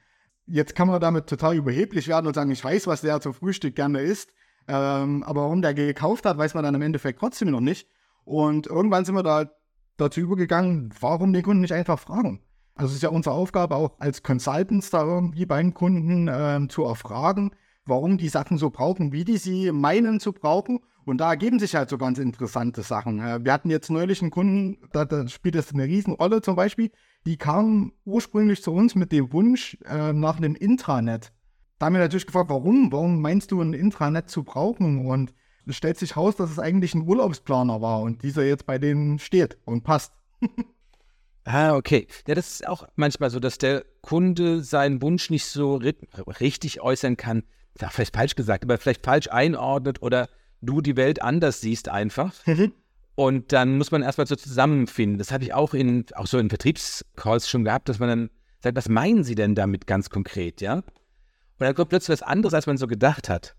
Jetzt 0.53 0.75
kann 0.75 0.89
man 0.89 1.01
damit 1.01 1.29
total 1.29 1.55
überheblich 1.55 2.09
werden 2.09 2.27
und 2.27 2.35
sagen, 2.35 2.51
ich 2.51 2.65
weiß, 2.65 2.87
was 2.87 3.03
der 3.03 3.21
zum 3.21 3.35
Frühstück 3.35 3.77
gerne 3.77 4.01
isst. 4.01 4.33
Ähm, 4.67 5.23
aber 5.23 5.43
warum 5.43 5.63
der 5.63 5.75
gekauft 5.75 6.27
hat, 6.27 6.39
weiß 6.39 6.55
man 6.55 6.65
dann 6.65 6.75
im 6.75 6.83
Endeffekt 6.83 7.21
trotzdem 7.21 7.51
noch 7.51 7.61
nicht. 7.61 7.89
Und 8.25 8.67
irgendwann 8.67 9.05
sind 9.05 9.15
wir 9.15 9.23
da 9.23 9.51
dazu 9.97 10.21
übergegangen, 10.21 10.93
warum 11.01 11.33
den 11.33 11.43
Kunden 11.43 11.61
nicht 11.61 11.73
einfach 11.73 11.99
fragen. 11.99 12.43
Also 12.75 12.91
es 12.91 12.97
ist 12.97 13.03
ja 13.03 13.11
unsere 13.11 13.35
Aufgabe 13.35 13.77
auch 13.77 13.99
als 14.01 14.23
Consultants 14.23 14.91
da 14.91 15.03
irgendwie 15.03 15.47
bei 15.47 15.61
den 15.61 15.75
Kunden 15.75 16.29
ähm, 16.33 16.69
zu 16.69 16.85
erfragen, 16.85 17.53
warum 17.85 18.19
die 18.19 18.29
Sachen 18.29 18.59
so 18.59 18.71
brauchen, 18.71 19.13
wie 19.13 19.25
die 19.25 19.37
sie 19.37 19.71
meinen 19.71 20.19
zu 20.19 20.33
brauchen. 20.33 20.81
Und 21.05 21.19
da 21.19 21.31
ergeben 21.31 21.59
sich 21.59 21.75
halt 21.75 21.91
so 21.91 21.99
ganz 21.99 22.19
interessante 22.19 22.83
Sachen. 22.83 23.21
Äh, 23.21 23.45
wir 23.45 23.53
hatten 23.53 23.71
jetzt 23.71 23.91
neulich 23.91 24.23
einen 24.23 24.31
Kunden, 24.31 24.79
da, 24.93 25.05
da 25.05 25.29
spielt 25.29 25.55
das 25.55 25.73
eine 25.73 25.85
Riesenrolle 25.85 26.43
zum 26.43 26.57
Beispiel. 26.57 26.91
Die 27.27 27.37
kamen 27.37 27.93
ursprünglich 28.05 28.63
zu 28.63 28.73
uns 28.73 28.95
mit 28.95 29.13
dem 29.13 29.33
Wunsch 29.33 29.77
äh, 29.85 30.13
nach 30.13 30.39
einem 30.39 30.55
Intranet. 30.55 31.33
Da 31.79 31.87
haben 31.87 31.95
wir 31.95 32.01
natürlich 32.01 32.27
gefragt, 32.27 32.51
warum? 32.51 32.93
Warum 32.93 33.21
meinst 33.21 33.53
du 33.53 33.61
ein 33.61 33.75
Intranet 33.75 34.31
zu 34.31 34.43
brauchen? 34.43 35.07
Und 35.07 35.33
es 35.67 35.77
stellt 35.77 35.99
sich 35.99 36.17
raus, 36.17 36.37
dass 36.37 36.51
es 36.51 36.59
eigentlich 36.59 36.95
ein 36.95 37.07
Urlaubsplaner 37.07 37.81
war 37.81 38.01
und 38.01 38.23
dieser 38.23 38.45
jetzt 38.45 38.67
bei 38.67 38.79
denen 38.79 39.19
steht 39.19 39.59
und 39.65 39.85
passt. 39.85 40.13
ah, 41.45 41.77
okay. 41.77 42.07
Ja, 42.27 42.35
das 42.35 42.53
ist 42.53 42.67
auch 42.67 42.87
manchmal 42.97 43.31
so, 43.31 43.39
dass 43.39 43.59
der 43.59 43.85
Kunde 44.01 44.63
seinen 44.63 45.03
Wunsch 45.03 45.31
nicht 45.31 45.47
so 45.47 45.77
ri 45.77 45.95
richtig 46.41 46.81
äußern 46.81 47.17
kann. 47.17 47.45
Ja, 47.81 47.89
vielleicht 47.89 48.17
falsch 48.17 48.35
gesagt, 48.35 48.65
aber 48.65 48.79
vielleicht 48.79 49.05
falsch 49.05 49.29
einordnet 49.29 50.03
oder 50.03 50.29
du 50.61 50.81
die 50.81 50.97
Welt 50.97 51.23
anders 51.23 51.61
siehst 51.61 51.89
einfach. 51.89 52.35
Und 53.15 53.53
dann 53.53 53.77
muss 53.77 53.91
man 53.91 54.03
erstmal 54.03 54.27
so 54.27 54.37
zusammenfinden. 54.37 55.19
Das 55.19 55.33
habe 55.33 55.45
ich 55.45 55.53
auch 55.53 55.75
in, 55.75 56.07
auch 56.15 56.27
so 56.27 56.39
in 56.39 56.49
Vertriebscalls 56.49 57.49
schon 57.49 57.65
gehabt, 57.65 57.89
dass 57.89 57.99
man 57.99 58.09
dann 58.09 58.31
sagt, 58.61 58.77
was 58.77 58.89
meinen 58.89 59.25
Sie 59.25 59.35
denn 59.35 59.55
damit 59.55 59.87
ganz 59.87 60.11
konkret, 60.11 60.61
ja? 60.61 60.77
Und 60.77 61.67
dann 61.67 61.75
kommt 61.75 61.91
plötzlich 61.91 62.21
was 62.21 62.27
anderes, 62.27 62.55
als 62.55 62.67
man 62.67 62.79
so 62.79 62.87
gedacht 62.87 63.29
hat. 63.29 63.55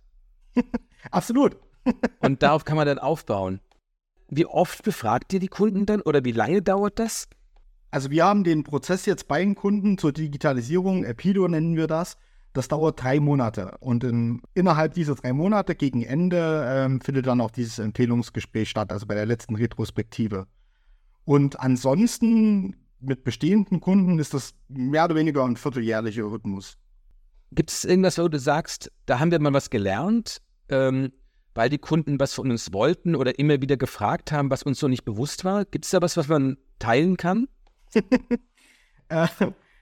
Absolut. 1.11 1.57
und 2.19 2.41
darauf 2.41 2.65
kann 2.65 2.77
man 2.77 2.87
dann 2.87 2.99
aufbauen. 2.99 3.59
Wie 4.29 4.45
oft 4.45 4.83
befragt 4.83 5.33
ihr 5.33 5.39
die 5.39 5.47
Kunden 5.47 5.85
dann 5.85 6.01
oder 6.01 6.23
wie 6.23 6.31
lange 6.31 6.61
dauert 6.61 6.99
das? 6.99 7.27
Also 7.91 8.09
wir 8.09 8.23
haben 8.23 8.43
den 8.43 8.63
Prozess 8.63 9.05
jetzt 9.05 9.27
bei 9.27 9.43
den 9.43 9.55
Kunden 9.55 9.97
zur 9.97 10.13
Digitalisierung, 10.13 11.03
Epido 11.03 11.47
nennen 11.47 11.75
wir 11.75 11.87
das. 11.87 12.17
Das 12.53 12.67
dauert 12.67 13.01
drei 13.01 13.19
Monate. 13.19 13.77
Und 13.79 14.03
in, 14.03 14.41
innerhalb 14.53 14.93
dieser 14.93 15.15
drei 15.15 15.31
Monate, 15.31 15.75
gegen 15.75 16.03
Ende, 16.03 16.65
ähm, 16.67 16.99
findet 16.99 17.27
dann 17.27 17.39
auch 17.39 17.51
dieses 17.51 17.79
Empfehlungsgespräch 17.79 18.69
statt, 18.69 18.91
also 18.91 19.05
bei 19.05 19.15
der 19.15 19.25
letzten 19.25 19.55
Retrospektive. 19.55 20.47
Und 21.23 21.59
ansonsten 21.59 22.75
mit 22.99 23.23
bestehenden 23.23 23.79
Kunden 23.79 24.19
ist 24.19 24.33
das 24.33 24.53
mehr 24.67 25.05
oder 25.05 25.15
weniger 25.15 25.45
ein 25.45 25.55
vierteljährlicher 25.55 26.23
Rhythmus. 26.23 26.77
Gibt 27.51 27.71
es 27.71 27.83
irgendwas, 27.83 28.17
wo 28.17 28.27
du 28.27 28.39
sagst, 28.39 28.91
da 29.05 29.19
haben 29.19 29.31
wir 29.31 29.39
mal 29.39 29.53
was 29.53 29.69
gelernt, 29.69 30.41
ähm, 30.69 31.11
weil 31.53 31.69
die 31.69 31.79
Kunden 31.79 32.19
was 32.19 32.33
von 32.33 32.49
uns 32.49 32.71
wollten 32.71 33.15
oder 33.15 33.37
immer 33.39 33.61
wieder 33.61 33.75
gefragt 33.75 34.31
haben, 34.31 34.49
was 34.49 34.63
uns 34.63 34.79
so 34.79 34.87
nicht 34.87 35.03
bewusst 35.03 35.43
war? 35.43 35.65
Gibt 35.65 35.85
es 35.85 35.91
da 35.91 36.01
was, 36.01 36.15
was 36.15 36.27
man 36.27 36.57
teilen 36.79 37.17
kann? 37.17 37.47
äh, 39.09 39.27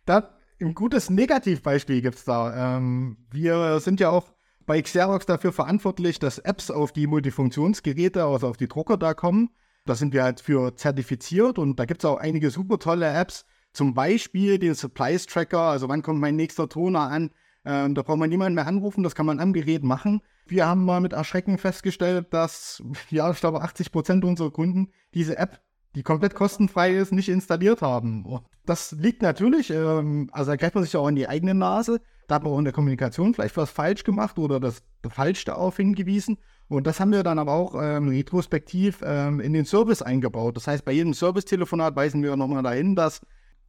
da, 0.06 0.39
ein 0.62 0.74
gutes 0.74 1.10
Negativbeispiel 1.10 2.02
gibt 2.02 2.16
es 2.18 2.26
da. 2.26 2.78
Ähm, 2.78 3.18
wir 3.32 3.80
sind 3.80 4.00
ja 4.00 4.10
auch 4.10 4.34
bei 4.66 4.82
Xerox 4.82 5.26
dafür 5.26 5.52
verantwortlich, 5.52 6.20
dass 6.20 6.38
Apps 6.38 6.70
auf 6.70 6.92
die 6.92 7.08
Multifunktionsgeräte, 7.08 8.24
also 8.24 8.48
auf 8.48 8.58
die 8.58 8.68
Drucker 8.68 8.98
da 8.98 9.14
kommen. 9.14 9.50
Da 9.86 9.96
sind 9.96 10.14
wir 10.14 10.24
halt 10.24 10.42
für 10.42 10.76
zertifiziert 10.76 11.58
und 11.58 11.80
da 11.80 11.86
gibt 11.86 12.04
es 12.04 12.06
auch 12.06 12.18
einige 12.18 12.52
super 12.52 12.78
tolle 12.78 13.12
Apps. 13.12 13.46
Zum 13.74 13.94
Beispiel 13.94 14.60
den 14.60 14.76
Supplies 14.76 15.26
Tracker, 15.26 15.62
also 15.62 15.90
wann 15.90 16.02
kommt 16.02 16.20
mein 16.20 16.36
nächster 16.36 16.68
Toner 16.70 17.10
an, 17.10 17.32
ähm, 17.66 17.96
da 17.96 18.02
braucht 18.02 18.20
man 18.20 18.30
niemanden 18.30 18.56
mehr 18.56 18.68
anrufen, 18.68 19.04
das 19.04 19.16
kann 19.16 19.26
man 19.26 19.40
am 19.40 19.54
Gerät 19.54 19.84
machen. 19.84 20.22
Wir 20.46 20.66
haben 20.66 20.86
mal 20.86 21.02
mit 21.02 21.14
Erschrecken 21.14 21.58
festgestellt, 21.58 22.28
dass, 22.32 22.84
ja, 23.10 23.30
ich 23.32 23.40
glaube, 23.40 23.62
80 23.62 23.92
Prozent 23.92 24.26
unserer 24.26 24.52
Kunden 24.52 24.92
diese 25.14 25.38
App, 25.38 25.62
die 25.96 26.04
komplett 26.04 26.36
kostenfrei 26.36 26.94
ist, 26.94 27.12
nicht 27.12 27.30
installiert 27.30 27.82
haben. 27.82 28.42
Das 28.66 28.92
liegt 28.92 29.22
natürlich, 29.22 29.72
ähm, 29.72 30.30
also 30.32 30.52
da 30.52 30.58
greift 30.58 30.76
man 30.76 30.84
sich 30.84 30.96
auch 30.96 31.08
in 31.08 31.16
die 31.16 31.28
eigene 31.28 31.56
Nase. 31.56 32.02
Da 32.28 32.36
hat 32.36 32.44
man 32.44 32.54
auch 32.54 32.60
in 32.60 32.66
der 32.66 32.74
Kommunikation 32.74 33.34
vielleicht 33.34 33.58
was 33.58 33.72
falsch 33.72 34.04
gemacht 34.04 34.38
oder 34.38 34.60
das 34.60 34.84
falsch 35.10 35.46
darauf 35.46 35.78
hingewiesen. 35.78 36.38
Und 36.68 36.86
das 36.86 37.00
haben 37.00 37.12
wir 37.12 37.24
dann 37.24 37.40
aber 37.40 37.54
auch 37.54 37.74
ähm, 37.82 38.10
retrospektiv 38.10 39.02
ähm, 39.04 39.40
in 39.40 39.54
den 39.54 39.66
Service 39.66 40.04
eingebaut. 40.04 40.56
Das 40.56 40.68
heißt, 40.68 40.86
bei 40.86 40.92
jedem 40.92 41.16
Service-Telefonat 41.16 41.96
weisen 41.96 42.22
wir 42.22 42.36
nochmal 42.36 42.62
dahin, 42.62 42.96
dass 42.96 43.22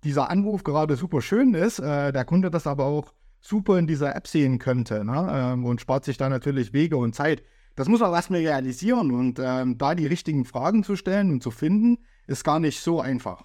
dieser 0.04 0.30
Anruf 0.30 0.62
gerade 0.62 0.96
super 0.96 1.22
schön 1.22 1.54
ist, 1.54 1.78
äh, 1.78 2.12
der 2.12 2.26
Kunde 2.26 2.50
das 2.50 2.66
aber 2.66 2.84
auch 2.84 3.14
super 3.40 3.78
in 3.78 3.86
dieser 3.86 4.14
App 4.14 4.26
sehen 4.26 4.58
könnte 4.58 5.02
ne? 5.04 5.28
ähm, 5.32 5.64
und 5.64 5.80
spart 5.80 6.04
sich 6.04 6.18
da 6.18 6.28
natürlich 6.28 6.74
Wege 6.74 6.98
und 6.98 7.14
Zeit. 7.14 7.42
Das 7.76 7.88
muss 7.88 8.00
man 8.00 8.12
erstmal 8.12 8.40
realisieren 8.40 9.10
und 9.10 9.38
ähm, 9.42 9.78
da 9.78 9.94
die 9.94 10.06
richtigen 10.06 10.44
Fragen 10.44 10.84
zu 10.84 10.96
stellen 10.96 11.30
und 11.30 11.42
zu 11.42 11.50
finden, 11.50 11.98
ist 12.26 12.44
gar 12.44 12.60
nicht 12.60 12.80
so 12.80 13.00
einfach. 13.00 13.44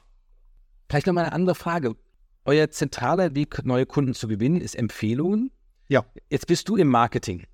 Vielleicht 0.89 1.07
nochmal 1.07 1.25
eine 1.25 1.33
andere 1.33 1.55
Frage. 1.55 1.95
Euer 2.45 2.69
zentraler 2.69 3.33
Weg, 3.33 3.65
neue 3.65 3.85
Kunden 3.85 4.13
zu 4.13 4.27
gewinnen, 4.27 4.61
ist 4.61 4.75
Empfehlungen. 4.75 5.51
Ja. 5.87 6.05
Jetzt 6.29 6.47
bist 6.47 6.69
du 6.69 6.75
im 6.75 6.87
Marketing. 6.87 7.45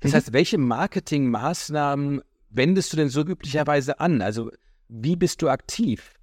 Das 0.00 0.12
mhm. 0.12 0.16
heißt, 0.16 0.32
welche 0.32 0.58
Marketingmaßnahmen 0.58 2.22
wendest 2.50 2.92
du 2.92 2.96
denn 2.96 3.08
so 3.08 3.22
üblicherweise 3.22 4.00
an? 4.00 4.22
Also, 4.22 4.50
wie 4.88 5.16
bist 5.16 5.42
du 5.42 5.48
aktiv, 5.48 6.14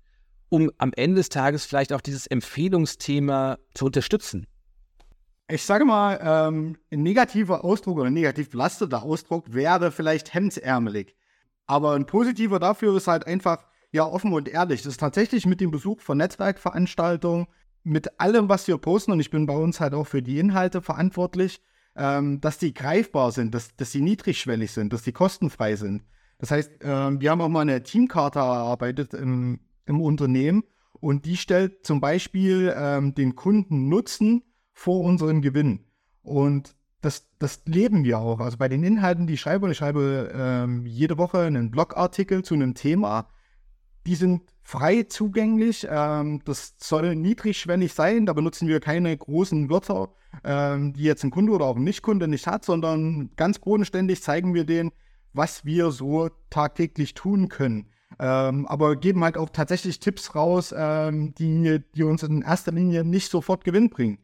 um 0.49 0.71
am 0.77 0.91
Ende 0.95 1.17
des 1.17 1.29
Tages 1.29 1.65
vielleicht 1.65 1.93
auch 1.93 2.01
dieses 2.01 2.27
Empfehlungsthema 2.27 3.57
zu 3.73 3.85
unterstützen? 3.85 4.47
Ich 5.49 5.63
sage 5.63 5.85
mal, 5.85 6.19
ähm, 6.21 6.77
ein 6.91 7.03
negativer 7.03 7.63
Ausdruck 7.63 7.97
oder 7.99 8.07
ein 8.07 8.13
negativ 8.13 8.49
belasteter 8.49 9.03
Ausdruck 9.03 9.53
wäre 9.53 9.91
vielleicht 9.91 10.33
hemdsärmelig. 10.33 11.15
Aber 11.65 11.93
ein 11.93 12.05
positiver 12.05 12.59
dafür 12.59 12.97
ist 12.97 13.07
halt 13.07 13.25
einfach, 13.25 13.65
ja, 13.91 14.05
offen 14.05 14.33
und 14.33 14.49
ehrlich. 14.49 14.81
Das 14.81 14.93
ist 14.93 14.99
tatsächlich 14.99 15.45
mit 15.45 15.61
dem 15.61 15.71
Besuch 15.71 16.01
von 16.01 16.17
Netzwerkveranstaltungen, 16.17 17.47
mit 17.83 18.19
allem, 18.19 18.49
was 18.49 18.67
wir 18.67 18.77
posten, 18.77 19.13
und 19.13 19.21
ich 19.21 19.29
bin 19.29 19.45
bei 19.45 19.55
uns 19.55 19.79
halt 19.79 19.93
auch 19.93 20.05
für 20.05 20.21
die 20.21 20.39
Inhalte 20.39 20.81
verantwortlich, 20.81 21.61
ähm, 21.95 22.41
dass 22.41 22.57
die 22.57 22.73
greifbar 22.73 23.31
sind, 23.31 23.55
dass, 23.55 23.73
dass 23.77 23.93
sie 23.93 24.01
niedrigschwellig 24.01 24.71
sind, 24.71 24.91
dass 24.91 25.05
sie 25.05 25.13
kostenfrei 25.13 25.77
sind. 25.77 26.03
Das 26.39 26.51
heißt, 26.51 26.71
ähm, 26.81 27.21
wir 27.21 27.31
haben 27.31 27.41
auch 27.41 27.47
mal 27.47 27.61
eine 27.61 27.81
Teamkarte 27.83 28.39
erarbeitet 28.39 29.13
im, 29.13 29.61
im 29.85 30.01
Unternehmen 30.01 30.63
und 30.99 31.25
die 31.25 31.37
stellt 31.37 31.85
zum 31.85 32.01
Beispiel 32.01 32.73
ähm, 32.77 33.15
den 33.15 33.35
Kunden 33.35 33.87
Nutzen 33.87 34.43
vor 34.77 35.01
unseren 35.01 35.41
Gewinn. 35.41 35.79
Und 36.21 36.75
das, 37.01 37.27
das 37.39 37.63
leben 37.65 38.03
wir 38.03 38.19
auch. 38.19 38.39
Also 38.39 38.57
bei 38.57 38.69
den 38.69 38.83
Inhalten, 38.83 39.25
die 39.25 39.33
ich 39.33 39.41
schreibe, 39.41 39.71
ich 39.71 39.77
schreibe 39.77 40.31
ähm, 40.33 40.85
jede 40.85 41.17
Woche 41.17 41.39
einen 41.39 41.71
Blogartikel 41.71 42.43
zu 42.43 42.53
einem 42.53 42.75
Thema, 42.75 43.27
die 44.05 44.13
sind 44.13 44.43
frei 44.61 45.03
zugänglich. 45.03 45.87
Ähm, 45.89 46.41
das 46.45 46.75
soll 46.77 47.15
niedrigschwellig 47.15 47.91
sein. 47.91 48.27
Da 48.27 48.33
benutzen 48.33 48.67
wir 48.67 48.79
keine 48.79 49.17
großen 49.17 49.67
Wörter, 49.71 50.09
ähm, 50.43 50.93
die 50.93 51.03
jetzt 51.03 51.23
ein 51.23 51.31
Kunde 51.31 51.53
oder 51.53 51.65
auch 51.65 51.77
ein 51.77 51.83
Nichtkunde 51.83 52.27
nicht 52.27 52.45
hat, 52.45 52.63
sondern 52.63 53.31
ganz 53.35 53.57
bodenständig 53.57 54.21
zeigen 54.21 54.53
wir 54.53 54.63
denen, 54.63 54.91
was 55.33 55.65
wir 55.65 55.89
so 55.89 56.29
tagtäglich 56.51 57.15
tun 57.15 57.49
können. 57.49 57.89
Ähm, 58.19 58.67
aber 58.67 58.95
geben 58.95 59.23
halt 59.23 59.37
auch 59.37 59.49
tatsächlich 59.49 59.99
Tipps 59.99 60.35
raus, 60.35 60.73
ähm, 60.77 61.33
die, 61.33 61.81
die 61.95 62.03
uns 62.03 62.21
in 62.21 62.43
erster 62.43 62.71
Linie 62.71 63.03
nicht 63.03 63.31
sofort 63.31 63.63
Gewinn 63.63 63.89
bringen. 63.89 64.19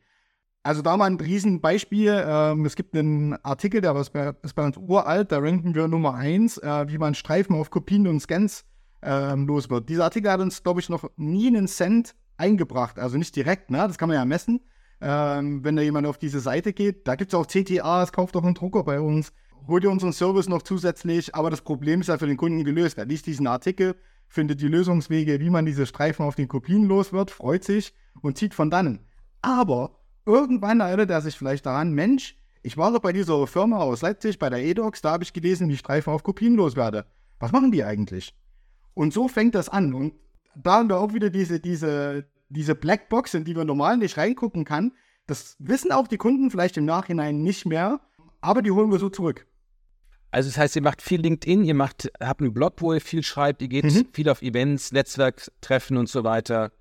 Also 0.65 0.81
da 0.81 0.95
mal 0.95 1.07
ein 1.07 1.19
Riesenbeispiel. 1.19 2.23
Ähm, 2.25 2.65
es 2.65 2.77
gibt 2.77 2.95
einen 2.95 3.33
Artikel, 3.43 3.81
der 3.81 3.95
ist 3.97 4.11
bei, 4.11 4.33
ist 4.43 4.55
bei 4.55 4.63
uns 4.63 4.77
uralt, 4.77 5.31
da 5.33 5.39
ranken 5.39 5.75
wir 5.75 5.89
Nummer 5.89 6.15
1, 6.15 6.57
äh, 6.59 6.87
wie 6.87 6.97
man 6.97 7.15
Streifen 7.15 7.55
auf 7.57 7.69
Kopien 7.69 8.07
und 8.07 8.21
Scans 8.21 8.63
ähm, 9.01 9.45
los 9.45 9.69
wird. 9.69 9.89
Dieser 9.89 10.05
Artikel 10.05 10.31
hat 10.31 10.39
uns, 10.39 10.63
glaube 10.63 10.79
ich, 10.79 10.87
noch 10.87 11.11
nie 11.17 11.47
einen 11.47 11.67
Cent 11.67 12.15
eingebracht. 12.37 12.97
Also 12.97 13.17
nicht 13.17 13.35
direkt, 13.35 13.71
ne? 13.71 13.79
das 13.79 13.97
kann 13.97 14.07
man 14.07 14.17
ja 14.17 14.23
messen. 14.23 14.61
Ähm, 15.01 15.65
wenn 15.65 15.75
da 15.75 15.81
jemand 15.81 16.07
auf 16.07 16.17
diese 16.17 16.39
Seite 16.39 16.71
geht, 16.71 17.09
da 17.09 17.15
gibt 17.15 17.33
es 17.33 17.37
auch 17.37 17.45
CTAs, 17.45 18.13
kauft 18.13 18.35
doch 18.35 18.43
einen 18.43 18.53
Drucker 18.53 18.83
bei 18.83 19.01
uns, 19.01 19.33
holt 19.67 19.83
ihr 19.83 19.91
unseren 19.91 20.13
Service 20.13 20.47
noch 20.47 20.61
zusätzlich, 20.61 21.35
aber 21.35 21.49
das 21.49 21.59
Problem 21.59 21.99
ist 21.99 22.07
ja 22.07 22.17
für 22.17 22.27
den 22.27 22.37
Kunden 22.37 22.63
gelöst. 22.63 22.97
Er 22.97 23.05
liest 23.05 23.25
diesen 23.25 23.47
Artikel, 23.47 23.95
findet 24.29 24.61
die 24.61 24.69
Lösungswege, 24.69 25.41
wie 25.41 25.49
man 25.49 25.65
diese 25.65 25.85
Streifen 25.85 26.25
auf 26.25 26.35
den 26.35 26.47
Kopien 26.47 26.85
los 26.85 27.11
wird, 27.11 27.31
freut 27.31 27.65
sich 27.65 27.93
und 28.21 28.37
zieht 28.37 28.53
von 28.53 28.69
dannen. 28.69 28.99
Aber 29.41 30.02
irgendwann 30.25 30.79
erinnert 30.79 31.09
er 31.09 31.21
sich 31.21 31.37
vielleicht 31.37 31.65
daran, 31.65 31.93
Mensch, 31.93 32.37
ich 32.61 32.77
war 32.77 32.91
doch 32.91 32.99
bei 32.99 33.11
dieser 33.11 33.45
Firma 33.45 33.79
aus 33.79 34.01
Leipzig, 34.01 34.39
bei 34.39 34.49
der 34.49 34.63
Edox, 34.63 35.01
da 35.01 35.11
habe 35.11 35.23
ich 35.23 35.33
gelesen, 35.33 35.69
wie 35.69 35.77
Streifen 35.77 36.13
auf 36.13 36.23
Kopien 36.23 36.55
loswerde. 36.55 37.05
Was 37.39 37.51
machen 37.51 37.71
die 37.71 37.83
eigentlich? 37.83 38.33
Und 38.93 39.13
so 39.13 39.27
fängt 39.27 39.55
das 39.55 39.67
an. 39.67 39.93
Und 39.93 40.13
da 40.55 40.75
haben 40.75 40.89
wir 40.89 40.97
auch 40.97 41.13
wieder 41.13 41.29
diese, 41.29 41.59
diese, 41.59 42.25
diese 42.49 42.75
Blackbox, 42.75 43.33
in 43.33 43.43
die 43.43 43.55
wir 43.55 43.65
normal 43.65 43.97
nicht 43.97 44.17
reingucken 44.17 44.63
kann. 44.63 44.93
Das 45.27 45.57
wissen 45.59 45.91
auch 45.91 46.07
die 46.07 46.17
Kunden 46.17 46.51
vielleicht 46.51 46.77
im 46.77 46.85
Nachhinein 46.85 47.41
nicht 47.41 47.65
mehr, 47.65 47.99
aber 48.41 48.61
die 48.61 48.71
holen 48.71 48.91
wir 48.91 48.99
so 48.99 49.09
zurück. 49.09 49.45
Also 50.31 50.49
das 50.49 50.57
heißt, 50.57 50.75
ihr 50.75 50.81
macht 50.81 51.01
viel 51.01 51.21
LinkedIn, 51.21 51.63
ihr 51.63 51.75
macht, 51.75 52.11
habt 52.19 52.41
einen 52.41 52.53
Blog, 52.53 52.75
wo 52.79 52.93
ihr 52.93 53.01
viel 53.01 53.23
schreibt, 53.23 53.61
ihr 53.61 53.67
geht 53.67 53.85
mhm. 53.85 54.07
viel 54.13 54.29
auf 54.29 54.41
Events, 54.41 54.91
Netzwerktreffen 54.91 55.95
und 55.95 56.09
so 56.09 56.23
weiter. 56.23 56.71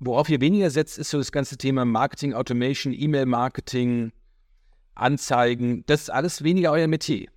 Worauf 0.00 0.30
ihr 0.30 0.40
weniger 0.40 0.70
setzt, 0.70 0.98
ist 0.98 1.10
so 1.10 1.18
das 1.18 1.30
ganze 1.30 1.58
Thema 1.58 1.84
Marketing, 1.84 2.32
Automation, 2.32 2.94
E-Mail-Marketing, 2.94 4.12
Anzeigen. 4.94 5.84
Das 5.86 6.02
ist 6.02 6.10
alles 6.10 6.42
weniger 6.42 6.72
euer 6.72 6.88
Metier. 6.88 7.28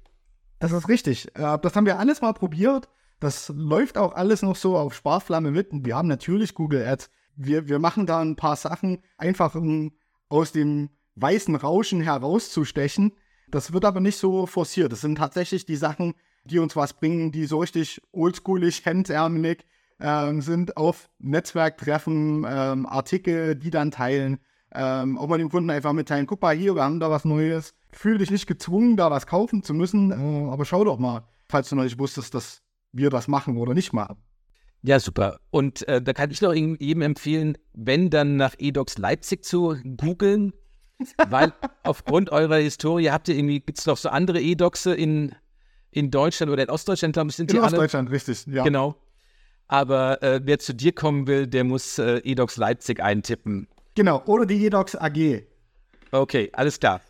Das 0.60 0.72
ist 0.72 0.88
richtig. 0.88 1.28
Äh, 1.36 1.58
das 1.62 1.76
haben 1.76 1.86
wir 1.86 2.00
alles 2.00 2.22
mal 2.22 2.34
probiert. 2.34 2.88
Das 3.20 3.52
läuft 3.54 3.98
auch 3.98 4.14
alles 4.14 4.42
noch 4.42 4.56
so 4.56 4.78
auf 4.78 4.94
Sparflamme 4.94 5.52
mit. 5.52 5.68
Wir 5.72 5.96
haben 5.96 6.08
natürlich 6.08 6.54
Google 6.54 6.86
Ads. 6.86 7.10
wir, 7.36 7.68
wir 7.68 7.80
machen 7.80 8.06
da 8.06 8.22
ein 8.22 8.38
paar 8.38 8.56
Sachen, 8.56 9.04
einfach 9.18 9.56
um 9.56 9.92
aus 10.30 10.54
dem 10.54 10.90
weißen 11.16 11.56
Rauschen 11.56 12.02
herauszustechen. 12.02 13.12
Das 13.50 13.74
wird 13.74 13.86
aber 13.86 14.00
nicht 14.00 14.18
so 14.18 14.46
forciert. 14.46 14.92
Das 14.92 15.02
sind 15.02 15.18
tatsächlich 15.18 15.66
die 15.66 15.76
Sachen, 15.76 16.14
die 16.46 16.60
uns 16.60 16.76
was 16.76 16.94
bringen, 16.94 17.32
die 17.32 17.46
so 17.46 17.60
richtig 17.60 18.02
oldschoolig, 18.12 18.86
hemdsärmelig 18.86 19.66
ähm, 20.00 20.42
sind 20.42 20.78
auf 20.78 21.10
Netzwerktreffen, 21.20 22.46
ähm, 22.48 22.86
Artikel, 22.86 23.56
die 23.56 23.70
dann 23.70 23.92
teilen. 23.92 24.40
Ähm, 24.76 25.18
auch 25.18 25.28
mal 25.28 25.38
dem 25.38 25.50
Kunden 25.50 25.70
einfach 25.70 25.94
mitteilen, 25.94 26.26
guck 26.26 26.42
mal 26.42 26.56
hier, 26.56 26.76
wir 26.76 26.84
haben 26.84 27.00
da 27.00 27.12
was 27.12 27.26
Neues. 27.26 27.76
Fühl 27.92 28.18
dich 28.18 28.32
nicht 28.32 28.48
gezwungen, 28.48 28.98
da 28.98 29.12
was 29.12 29.28
kaufen 29.28 29.62
zu 29.62 29.74
müssen, 29.74 30.12
äh, 30.12 30.52
aber 30.52 30.66
schau 30.66 30.84
doch 30.84 30.98
mal, 30.98 31.28
falls 31.48 31.70
du 31.70 31.76
noch 31.76 31.84
nicht 31.84 32.00
wusstest, 32.00 32.34
dass 32.34 32.62
wir 32.92 33.10
das 33.10 33.28
machen 33.28 33.58
oder 33.58 33.74
nicht 33.74 33.94
machen. 33.94 34.18
Ja, 34.82 35.00
super. 35.00 35.40
Und 35.50 35.88
äh, 35.88 36.02
da 36.02 36.12
kann 36.14 36.30
ich 36.32 36.42
noch 36.42 36.54
jedem 36.54 37.02
empfehlen, 37.02 37.58
wenn 37.74 38.10
dann 38.10 38.36
nach 38.36 38.56
eDocs 38.58 38.98
Leipzig 38.98 39.46
zu 39.46 39.78
googeln, 39.98 40.54
weil 41.30 41.54
aufgrund 41.84 42.32
eurer 42.32 42.58
Historie 42.58 43.10
habt 43.10 43.30
ihr 43.30 43.36
irgendwie, 43.36 43.62
gibt 43.62 43.80
es 43.80 43.86
noch 43.86 43.98
so 43.98 44.10
andere 44.10 44.42
eDocs 44.42 44.88
in, 44.88 45.36
in 45.92 46.12
Deutschland 46.12 46.52
oder 46.52 46.64
in 46.64 46.70
Ostdeutschland, 46.70 47.14
glaube 47.14 47.30
ich, 47.30 47.36
sind 47.36 47.50
in 47.50 47.56
die 47.56 47.60
alle. 47.60 47.70
In 47.70 47.74
Ostdeutschland, 47.76 48.12
richtig, 48.12 48.46
ja. 48.48 48.64
Genau. 48.64 48.96
Aber 49.68 50.22
äh, 50.22 50.42
wer 50.44 50.60
zu 50.60 50.74
dir 50.74 50.92
kommen 50.92 51.28
will, 51.28 51.48
der 51.48 51.64
muss 51.64 51.98
äh, 51.98 52.18
eDocs 52.24 52.58
Leipzig 52.58 53.02
eintippen. 53.02 53.68
Genau, 53.96 54.24
oder 54.26 54.46
die 54.46 54.66
eDocs 54.66 54.96
AG. 54.96 55.44
Okay, 56.12 56.50
alles 56.54 56.80
klar. 56.80 57.02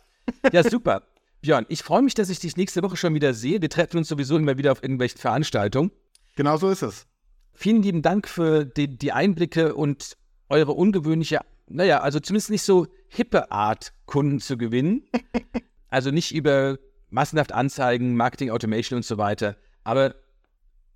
Ja, 0.52 0.62
super. 0.62 1.02
Björn, 1.42 1.66
ich 1.68 1.82
freue 1.82 2.00
mich, 2.00 2.14
dass 2.14 2.30
ich 2.30 2.38
dich 2.38 2.56
nächste 2.56 2.82
Woche 2.82 2.96
schon 2.96 3.14
wieder 3.14 3.34
sehe. 3.34 3.60
Wir 3.60 3.68
treffen 3.68 3.98
uns 3.98 4.08
sowieso 4.08 4.36
immer 4.38 4.56
wieder 4.56 4.72
auf 4.72 4.82
irgendwelchen 4.82 5.18
Veranstaltungen. 5.18 5.90
Genau 6.36 6.56
so 6.56 6.70
ist 6.70 6.82
es. 6.82 7.06
Vielen 7.52 7.82
lieben 7.82 8.00
Dank 8.00 8.28
für 8.28 8.64
die, 8.64 8.88
die 8.96 9.12
Einblicke 9.12 9.74
und 9.74 10.16
eure 10.48 10.72
ungewöhnliche, 10.72 11.40
naja, 11.68 12.00
also 12.00 12.18
zumindest 12.18 12.50
nicht 12.50 12.62
so 12.62 12.86
hippe 13.08 13.52
Art, 13.52 13.92
Kunden 14.06 14.40
zu 14.40 14.56
gewinnen. 14.56 15.06
also 15.90 16.10
nicht 16.10 16.34
über 16.34 16.78
massenhaft 17.10 17.52
Anzeigen, 17.52 18.16
Marketing 18.16 18.50
Automation 18.50 18.96
und 18.96 19.04
so 19.04 19.18
weiter. 19.18 19.56
Aber 19.84 20.14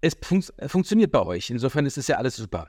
es 0.00 0.17
fun 0.23 0.43
funktioniert 0.67 1.12
bei 1.12 1.23
euch. 1.25 1.50
Insofern 1.50 1.87
ist 1.87 1.99
es 1.99 2.09
ja 2.09 2.17
alles 2.17 2.37
super. 2.37 2.69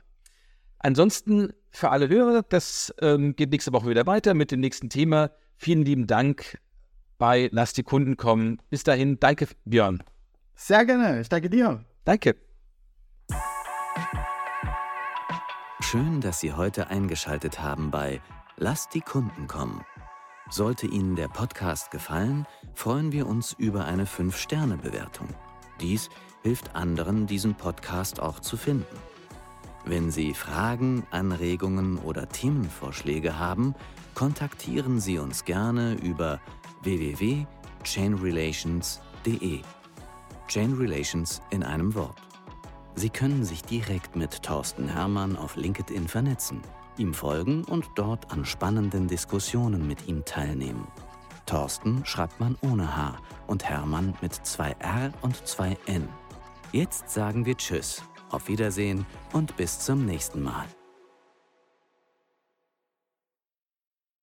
Ansonsten 0.78 1.52
für 1.70 1.90
alle 1.90 2.08
Hörer, 2.08 2.42
das 2.42 2.94
ähm, 3.00 3.36
geht 3.36 3.50
nächste 3.50 3.72
Woche 3.72 3.88
wieder 3.88 4.06
weiter 4.06 4.34
mit 4.34 4.50
dem 4.50 4.60
nächsten 4.60 4.88
Thema. 4.88 5.30
Vielen 5.56 5.84
lieben 5.84 6.06
Dank 6.06 6.58
bei 7.18 7.50
Lass 7.52 7.74
die 7.74 7.82
Kunden 7.82 8.16
kommen. 8.16 8.60
Bis 8.70 8.82
dahin, 8.82 9.20
danke 9.20 9.46
Björn. 9.64 10.02
Sehr 10.56 10.84
gerne, 10.84 11.20
ich 11.20 11.28
danke 11.28 11.50
dir. 11.50 11.84
Danke. 12.04 12.36
Schön, 15.80 16.20
dass 16.20 16.40
Sie 16.40 16.52
heute 16.52 16.88
eingeschaltet 16.88 17.60
haben 17.60 17.90
bei 17.90 18.20
Lass 18.56 18.88
die 18.88 19.00
Kunden 19.00 19.46
kommen. 19.46 19.84
Sollte 20.48 20.86
Ihnen 20.86 21.14
der 21.14 21.28
Podcast 21.28 21.90
gefallen, 21.90 22.46
freuen 22.74 23.12
wir 23.12 23.26
uns 23.26 23.52
über 23.52 23.84
eine 23.84 24.04
5-Sterne-Bewertung. 24.04 25.28
Dies 25.80 26.08
hilft 26.42 26.74
anderen, 26.74 27.26
diesen 27.26 27.54
Podcast 27.54 28.20
auch 28.20 28.40
zu 28.40 28.56
finden. 28.56 28.96
Wenn 29.84 30.10
Sie 30.10 30.32
Fragen, 30.34 31.06
Anregungen 31.10 31.98
oder 31.98 32.28
Themenvorschläge 32.28 33.38
haben, 33.38 33.76
kontaktieren 34.14 34.98
Sie 35.00 35.18
uns 35.18 35.44
gerne 35.44 35.94
über 35.94 36.40
www.chainrelations.de. 36.82 39.60
Chain 40.48 40.74
Relations 40.74 41.40
in 41.50 41.62
einem 41.62 41.94
Wort. 41.94 42.16
Sie 42.96 43.10
können 43.10 43.44
sich 43.44 43.62
direkt 43.62 44.16
mit 44.16 44.42
Thorsten 44.42 44.88
Hermann 44.88 45.36
auf 45.36 45.54
LinkedIn 45.56 46.08
vernetzen, 46.08 46.60
ihm 46.98 47.14
folgen 47.14 47.64
und 47.64 47.86
dort 47.94 48.32
an 48.32 48.44
spannenden 48.44 49.06
Diskussionen 49.06 49.86
mit 49.86 50.08
ihm 50.08 50.24
teilnehmen. 50.24 50.88
Thorsten 51.46 52.04
schreibt 52.04 52.40
man 52.40 52.58
ohne 52.62 52.96
H 52.96 53.16
und 53.46 53.62
Hermann 53.64 54.14
mit 54.20 54.34
zwei 54.34 54.72
R 54.80 55.12
und 55.22 55.46
zwei 55.46 55.78
N. 55.86 56.08
Jetzt 56.72 57.10
sagen 57.10 57.46
wir 57.46 57.56
Tschüss, 57.56 58.00
auf 58.30 58.46
Wiedersehen 58.46 59.04
und 59.32 59.56
bis 59.56 59.80
zum 59.80 60.06
nächsten 60.06 60.40
Mal. 60.40 60.66